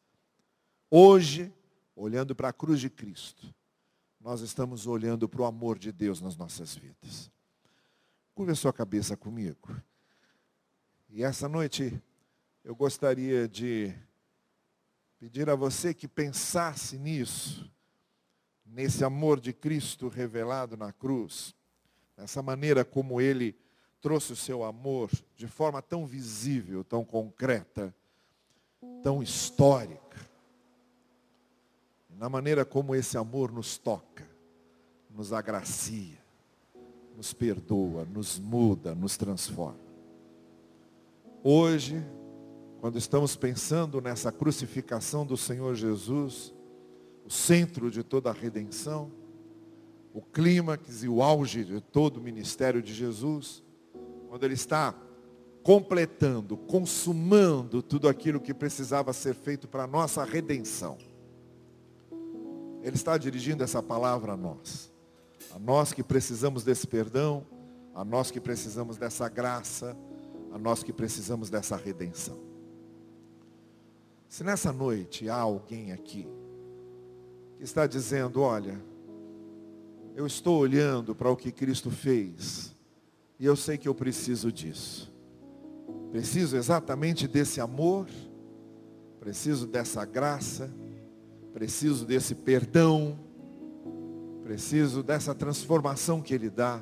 Hoje, 0.90 1.52
olhando 1.94 2.34
para 2.34 2.48
a 2.48 2.52
cruz 2.52 2.80
de 2.80 2.90
Cristo, 2.90 3.54
nós 4.20 4.40
estamos 4.40 4.86
olhando 4.86 5.28
para 5.28 5.42
o 5.42 5.44
amor 5.44 5.78
de 5.78 5.92
Deus 5.92 6.20
nas 6.20 6.36
nossas 6.36 6.74
vidas. 6.74 7.30
Curva 8.34 8.54
sua 8.54 8.72
cabeça 8.72 9.16
comigo. 9.16 9.80
E 11.08 11.22
essa 11.22 11.48
noite 11.48 12.02
eu 12.62 12.74
gostaria 12.74 13.48
de 13.48 13.94
pedir 15.18 15.48
a 15.48 15.54
você 15.54 15.94
que 15.94 16.06
pensasse 16.06 16.98
nisso, 16.98 17.70
nesse 18.64 19.04
amor 19.04 19.40
de 19.40 19.52
Cristo 19.52 20.08
revelado 20.08 20.76
na 20.76 20.92
cruz, 20.92 21.54
nessa 22.16 22.42
maneira 22.42 22.84
como 22.84 23.20
ele 23.20 23.56
trouxe 24.00 24.32
o 24.32 24.36
seu 24.36 24.64
amor 24.64 25.10
de 25.36 25.46
forma 25.46 25.82
tão 25.82 26.06
visível, 26.06 26.84
tão 26.84 27.04
concreta, 27.04 27.94
tão 29.02 29.22
histórica 29.22 30.06
na 32.18 32.28
maneira 32.28 32.64
como 32.64 32.94
esse 32.94 33.18
amor 33.18 33.52
nos 33.52 33.76
toca, 33.76 34.26
nos 35.10 35.32
agracia, 35.32 36.18
nos 37.14 37.32
perdoa, 37.32 38.06
nos 38.06 38.38
muda, 38.38 38.94
nos 38.94 39.16
transforma. 39.16 39.78
Hoje, 41.44 42.04
quando 42.80 42.96
estamos 42.96 43.36
pensando 43.36 44.00
nessa 44.00 44.32
crucificação 44.32 45.26
do 45.26 45.36
Senhor 45.36 45.74
Jesus, 45.74 46.54
o 47.24 47.30
centro 47.30 47.90
de 47.90 48.02
toda 48.02 48.30
a 48.30 48.32
redenção, 48.32 49.12
o 50.16 50.22
clímax 50.22 51.02
e 51.02 51.08
o 51.10 51.22
auge 51.22 51.62
de 51.62 51.78
todo 51.78 52.16
o 52.16 52.22
ministério 52.22 52.82
de 52.82 52.94
Jesus, 52.94 53.62
quando 54.30 54.44
ele 54.44 54.54
está 54.54 54.94
completando, 55.62 56.56
consumando 56.56 57.82
tudo 57.82 58.08
aquilo 58.08 58.40
que 58.40 58.54
precisava 58.54 59.12
ser 59.12 59.34
feito 59.34 59.68
para 59.68 59.82
a 59.82 59.86
nossa 59.86 60.24
redenção. 60.24 60.96
Ele 62.82 62.96
está 62.96 63.18
dirigindo 63.18 63.62
essa 63.62 63.82
palavra 63.82 64.32
a 64.32 64.36
nós. 64.38 64.90
A 65.54 65.58
nós 65.58 65.92
que 65.92 66.02
precisamos 66.02 66.64
desse 66.64 66.86
perdão, 66.86 67.46
a 67.94 68.02
nós 68.02 68.30
que 68.30 68.40
precisamos 68.40 68.96
dessa 68.96 69.28
graça, 69.28 69.94
a 70.50 70.56
nós 70.58 70.82
que 70.82 70.94
precisamos 70.94 71.50
dessa 71.50 71.76
redenção. 71.76 72.38
Se 74.30 74.42
nessa 74.42 74.72
noite 74.72 75.28
há 75.28 75.36
alguém 75.36 75.92
aqui 75.92 76.26
que 77.58 77.64
está 77.64 77.86
dizendo, 77.86 78.40
olha, 78.40 78.80
eu 80.16 80.26
estou 80.26 80.58
olhando 80.58 81.14
para 81.14 81.30
o 81.30 81.36
que 81.36 81.52
Cristo 81.52 81.90
fez 81.90 82.74
e 83.38 83.44
eu 83.44 83.54
sei 83.54 83.76
que 83.76 83.86
eu 83.86 83.94
preciso 83.94 84.50
disso. 84.50 85.12
Preciso 86.10 86.56
exatamente 86.56 87.28
desse 87.28 87.60
amor, 87.60 88.08
preciso 89.20 89.66
dessa 89.66 90.06
graça, 90.06 90.72
preciso 91.52 92.06
desse 92.06 92.34
perdão, 92.34 93.18
preciso 94.42 95.02
dessa 95.02 95.34
transformação 95.34 96.22
que 96.22 96.32
Ele 96.32 96.48
dá, 96.48 96.80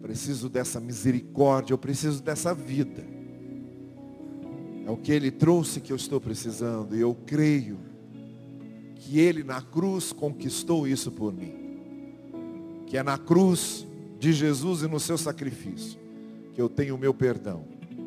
preciso 0.00 0.48
dessa 0.48 0.78
misericórdia, 0.78 1.74
eu 1.74 1.78
preciso 1.78 2.22
dessa 2.22 2.54
vida. 2.54 3.04
É 4.86 4.90
o 4.92 4.96
que 4.96 5.10
Ele 5.10 5.32
trouxe 5.32 5.80
que 5.80 5.92
eu 5.92 5.96
estou 5.96 6.20
precisando, 6.20 6.94
e 6.94 7.00
eu 7.00 7.16
creio 7.26 7.80
que 8.94 9.18
Ele 9.18 9.42
na 9.42 9.60
cruz 9.60 10.12
conquistou 10.12 10.86
isso 10.86 11.10
por 11.10 11.32
mim. 11.32 11.67
Que 12.88 12.96
é 12.96 13.02
na 13.02 13.18
cruz 13.18 13.86
de 14.18 14.32
Jesus 14.32 14.82
e 14.82 14.88
no 14.88 14.98
seu 14.98 15.16
sacrifício 15.16 15.98
que 16.54 16.60
eu 16.60 16.68
tenho 16.68 16.96
o 16.96 16.98
meu 16.98 17.14
perdão 17.14 17.64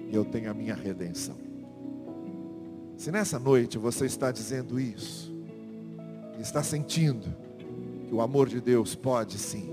e 0.10 0.13
eu 0.13 0.26
tenho 0.26 0.52
a 0.52 0.54
minha 0.54 0.76
redenção. 0.76 1.38
Se 2.98 3.10
nessa 3.10 3.39
noite 3.39 3.78
você 3.78 4.06
está 4.06 4.32
dizendo 4.32 4.80
isso, 4.80 5.34
está 6.38 6.62
sentindo 6.62 7.34
que 8.08 8.13
o 8.13 8.20
amor 8.20 8.50
de 8.50 8.60
Deus 8.60 8.94
pode 8.94 9.38
sim 9.38 9.70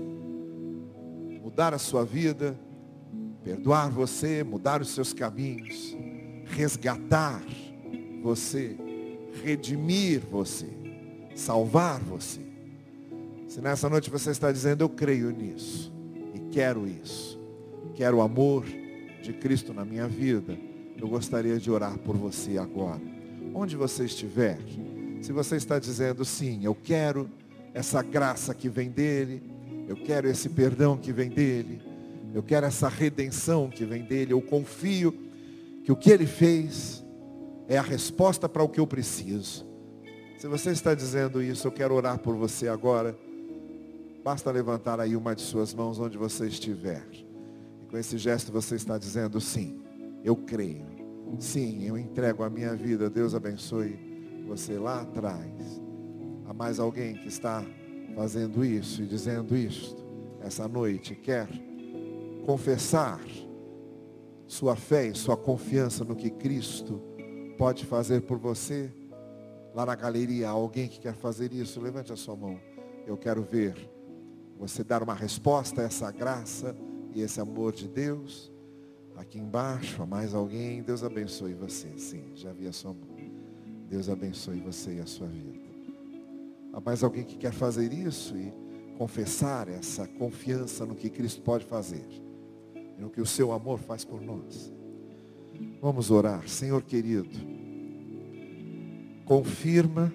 mudar 1.43 1.73
a 1.73 1.77
sua 1.77 2.05
vida, 2.05 2.57
perdoar 3.43 3.89
você, 3.89 4.43
mudar 4.43 4.81
os 4.81 4.89
seus 4.89 5.11
caminhos, 5.11 5.93
resgatar 6.45 7.43
você, 8.21 8.77
redimir 9.43 10.21
você, 10.21 10.69
salvar 11.35 11.99
você. 11.99 12.48
Se 13.49 13.61
nessa 13.61 13.89
noite 13.89 14.11
você 14.11 14.29
está 14.29 14.51
dizendo, 14.51 14.83
eu 14.83 14.89
creio 14.89 15.31
nisso 15.31 15.91
e 16.35 16.39
quero 16.51 16.87
isso, 16.87 17.39
quero 17.95 18.17
o 18.17 18.21
amor 18.21 18.63
de 19.23 19.33
Cristo 19.33 19.73
na 19.73 19.83
minha 19.83 20.07
vida, 20.07 20.55
eu 20.95 21.07
gostaria 21.07 21.57
de 21.57 21.71
orar 21.71 21.97
por 21.97 22.15
você 22.15 22.59
agora. 22.59 23.01
Onde 23.51 23.75
você 23.75 24.05
estiver, 24.05 24.59
se 25.19 25.31
você 25.31 25.55
está 25.55 25.79
dizendo 25.79 26.23
sim, 26.23 26.63
eu 26.63 26.75
quero 26.75 27.27
essa 27.73 28.03
graça 28.03 28.53
que 28.53 28.69
vem 28.69 28.91
dele, 28.91 29.41
eu 29.87 29.95
quero 29.95 30.29
esse 30.29 30.49
perdão 30.49 30.95
que 30.95 31.11
vem 31.11 31.31
dele, 31.31 31.81
eu 32.35 32.43
quero 32.43 32.67
essa 32.67 32.87
redenção 32.87 33.67
que 33.67 33.83
vem 33.83 34.03
dele, 34.03 34.31
eu 34.31 34.43
confio 34.43 35.11
que 35.83 35.91
o 35.91 35.95
que 35.95 36.11
ele 36.11 36.27
fez 36.27 37.03
é 37.67 37.79
a 37.79 37.81
resposta 37.81 38.47
para 38.47 38.61
o 38.61 38.69
que 38.69 38.79
eu 38.79 38.85
preciso. 38.85 39.65
Se 40.37 40.47
você 40.47 40.69
está 40.69 40.93
dizendo 40.93 41.41
isso, 41.41 41.67
eu 41.67 41.71
quero 41.71 41.95
orar 41.95 42.19
por 42.19 42.35
você 42.35 42.67
agora. 42.67 43.17
Basta 44.29 44.51
levantar 44.51 44.99
aí 44.99 45.15
uma 45.15 45.35
de 45.35 45.41
suas 45.41 45.73
mãos 45.73 45.99
onde 45.99 46.15
você 46.15 46.45
estiver. 46.45 47.03
E 47.81 47.85
com 47.87 47.97
esse 47.97 48.15
gesto 48.15 48.51
você 48.51 48.75
está 48.75 48.95
dizendo 48.95 49.41
sim, 49.41 49.81
eu 50.23 50.35
creio. 50.35 50.85
Sim, 51.39 51.83
eu 51.87 51.97
entrego 51.97 52.43
a 52.43 52.49
minha 52.49 52.75
vida. 52.75 53.09
Deus 53.09 53.33
abençoe 53.33 53.99
você 54.47 54.77
lá 54.77 55.01
atrás. 55.01 55.81
Há 56.45 56.53
mais 56.53 56.79
alguém 56.79 57.15
que 57.15 57.27
está 57.27 57.65
fazendo 58.13 58.63
isso 58.63 59.01
e 59.01 59.07
dizendo 59.07 59.57
isto 59.57 60.05
essa 60.41 60.67
noite, 60.67 61.15
quer 61.15 61.47
confessar 62.45 63.19
sua 64.45 64.75
fé 64.75 65.07
e 65.07 65.15
sua 65.15 65.35
confiança 65.35 66.05
no 66.05 66.15
que 66.15 66.29
Cristo 66.29 67.01
pode 67.57 67.83
fazer 67.83 68.21
por 68.21 68.37
você. 68.37 68.93
Lá 69.73 69.87
na 69.87 69.95
galeria, 69.95 70.49
alguém 70.49 70.87
que 70.87 70.99
quer 70.99 71.15
fazer 71.15 71.51
isso, 71.51 71.81
levante 71.81 72.13
a 72.13 72.15
sua 72.15 72.35
mão. 72.35 72.59
Eu 73.07 73.17
quero 73.17 73.41
ver 73.41 73.97
você 74.59 74.83
dar 74.83 75.01
uma 75.01 75.15
resposta 75.15 75.81
a 75.81 75.85
essa 75.85 76.11
graça 76.11 76.75
e 77.15 77.21
esse 77.21 77.41
amor 77.41 77.73
de 77.73 77.87
Deus. 77.87 78.51
Aqui 79.15 79.39
embaixo, 79.39 80.03
há 80.03 80.05
mais 80.05 80.35
alguém. 80.35 80.83
Deus 80.83 81.03
abençoe 81.03 81.53
você. 81.53 81.97
Sim, 81.97 82.23
já 82.35 82.53
vi 82.53 82.67
a 82.67 82.73
sua 82.73 82.93
mão. 82.93 83.17
Deus 83.89 84.09
abençoe 84.09 84.59
você 84.59 84.97
e 84.97 84.99
a 84.99 85.07
sua 85.07 85.27
vida. 85.27 85.57
Há 86.73 86.79
mais 86.79 87.03
alguém 87.03 87.23
que 87.23 87.37
quer 87.37 87.53
fazer 87.53 87.91
isso 87.91 88.37
e 88.37 88.53
confessar 88.97 89.67
essa 89.67 90.05
confiança 90.05 90.85
no 90.85 90.93
que 90.93 91.09
Cristo 91.09 91.41
pode 91.41 91.65
fazer 91.65 92.05
no 92.99 93.09
que 93.09 93.21
o 93.21 93.25
seu 93.25 93.51
amor 93.51 93.79
faz 93.79 94.03
por 94.03 94.21
nós. 94.21 94.71
Vamos 95.81 96.11
orar, 96.11 96.47
Senhor 96.47 96.83
querido. 96.83 97.29
Confirma 99.25 100.13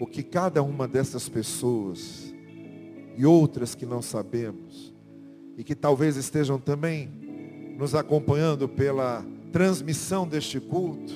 o 0.00 0.06
que 0.06 0.22
cada 0.22 0.62
uma 0.62 0.88
dessas 0.88 1.28
pessoas 1.28 2.33
e 3.16 3.24
outras 3.24 3.74
que 3.74 3.86
não 3.86 4.02
sabemos 4.02 4.94
e 5.56 5.62
que 5.62 5.74
talvez 5.74 6.16
estejam 6.16 6.58
também 6.58 7.08
nos 7.78 7.94
acompanhando 7.94 8.68
pela 8.68 9.24
transmissão 9.52 10.26
deste 10.26 10.60
culto 10.60 11.12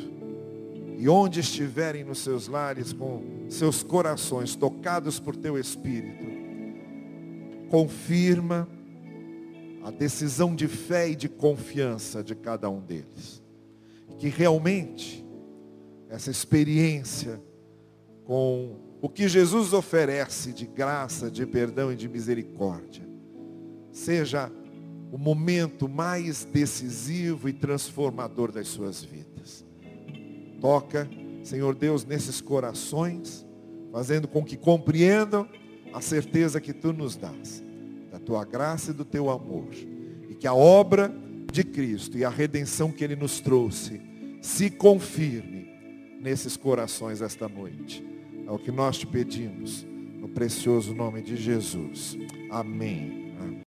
e 0.96 1.08
onde 1.08 1.40
estiverem 1.40 2.04
nos 2.04 2.18
seus 2.18 2.48
lares 2.48 2.92
com 2.92 3.22
seus 3.48 3.82
corações 3.82 4.56
tocados 4.56 5.20
por 5.20 5.36
teu 5.36 5.56
espírito, 5.58 6.26
confirma 7.70 8.68
a 9.84 9.90
decisão 9.90 10.54
de 10.54 10.66
fé 10.66 11.10
e 11.10 11.16
de 11.16 11.28
confiança 11.28 12.22
de 12.22 12.34
cada 12.34 12.68
um 12.68 12.80
deles. 12.80 13.42
Que 14.18 14.28
realmente 14.28 15.24
essa 16.08 16.30
experiência 16.30 17.40
com 18.24 18.87
o 19.00 19.08
que 19.08 19.28
Jesus 19.28 19.72
oferece 19.72 20.52
de 20.52 20.66
graça, 20.66 21.30
de 21.30 21.46
perdão 21.46 21.92
e 21.92 21.96
de 21.96 22.08
misericórdia, 22.08 23.06
seja 23.92 24.50
o 25.12 25.18
momento 25.18 25.88
mais 25.88 26.44
decisivo 26.44 27.48
e 27.48 27.52
transformador 27.52 28.52
das 28.52 28.68
suas 28.68 29.02
vidas. 29.02 29.64
Toca, 30.60 31.08
Senhor 31.42 31.74
Deus, 31.74 32.04
nesses 32.04 32.40
corações, 32.40 33.46
fazendo 33.92 34.28
com 34.28 34.44
que 34.44 34.56
compreendam 34.56 35.48
a 35.92 36.00
certeza 36.00 36.60
que 36.60 36.72
tu 36.72 36.92
nos 36.92 37.16
dás 37.16 37.62
da 38.10 38.18
tua 38.18 38.44
graça 38.44 38.90
e 38.90 38.94
do 38.94 39.04
teu 39.04 39.30
amor. 39.30 39.68
E 40.28 40.34
que 40.34 40.46
a 40.46 40.54
obra 40.54 41.12
de 41.52 41.64
Cristo 41.64 42.18
e 42.18 42.24
a 42.24 42.28
redenção 42.28 42.90
que 42.90 43.02
Ele 43.02 43.16
nos 43.16 43.40
trouxe 43.40 44.00
se 44.42 44.68
confirme 44.70 45.68
nesses 46.20 46.56
corações 46.56 47.22
esta 47.22 47.48
noite. 47.48 48.04
É 48.48 48.50
o 48.50 48.58
que 48.58 48.72
nós 48.72 48.96
te 48.96 49.06
pedimos, 49.06 49.86
no 50.16 50.26
precioso 50.26 50.94
nome 50.94 51.20
de 51.20 51.36
Jesus. 51.36 52.16
Amém. 52.50 53.17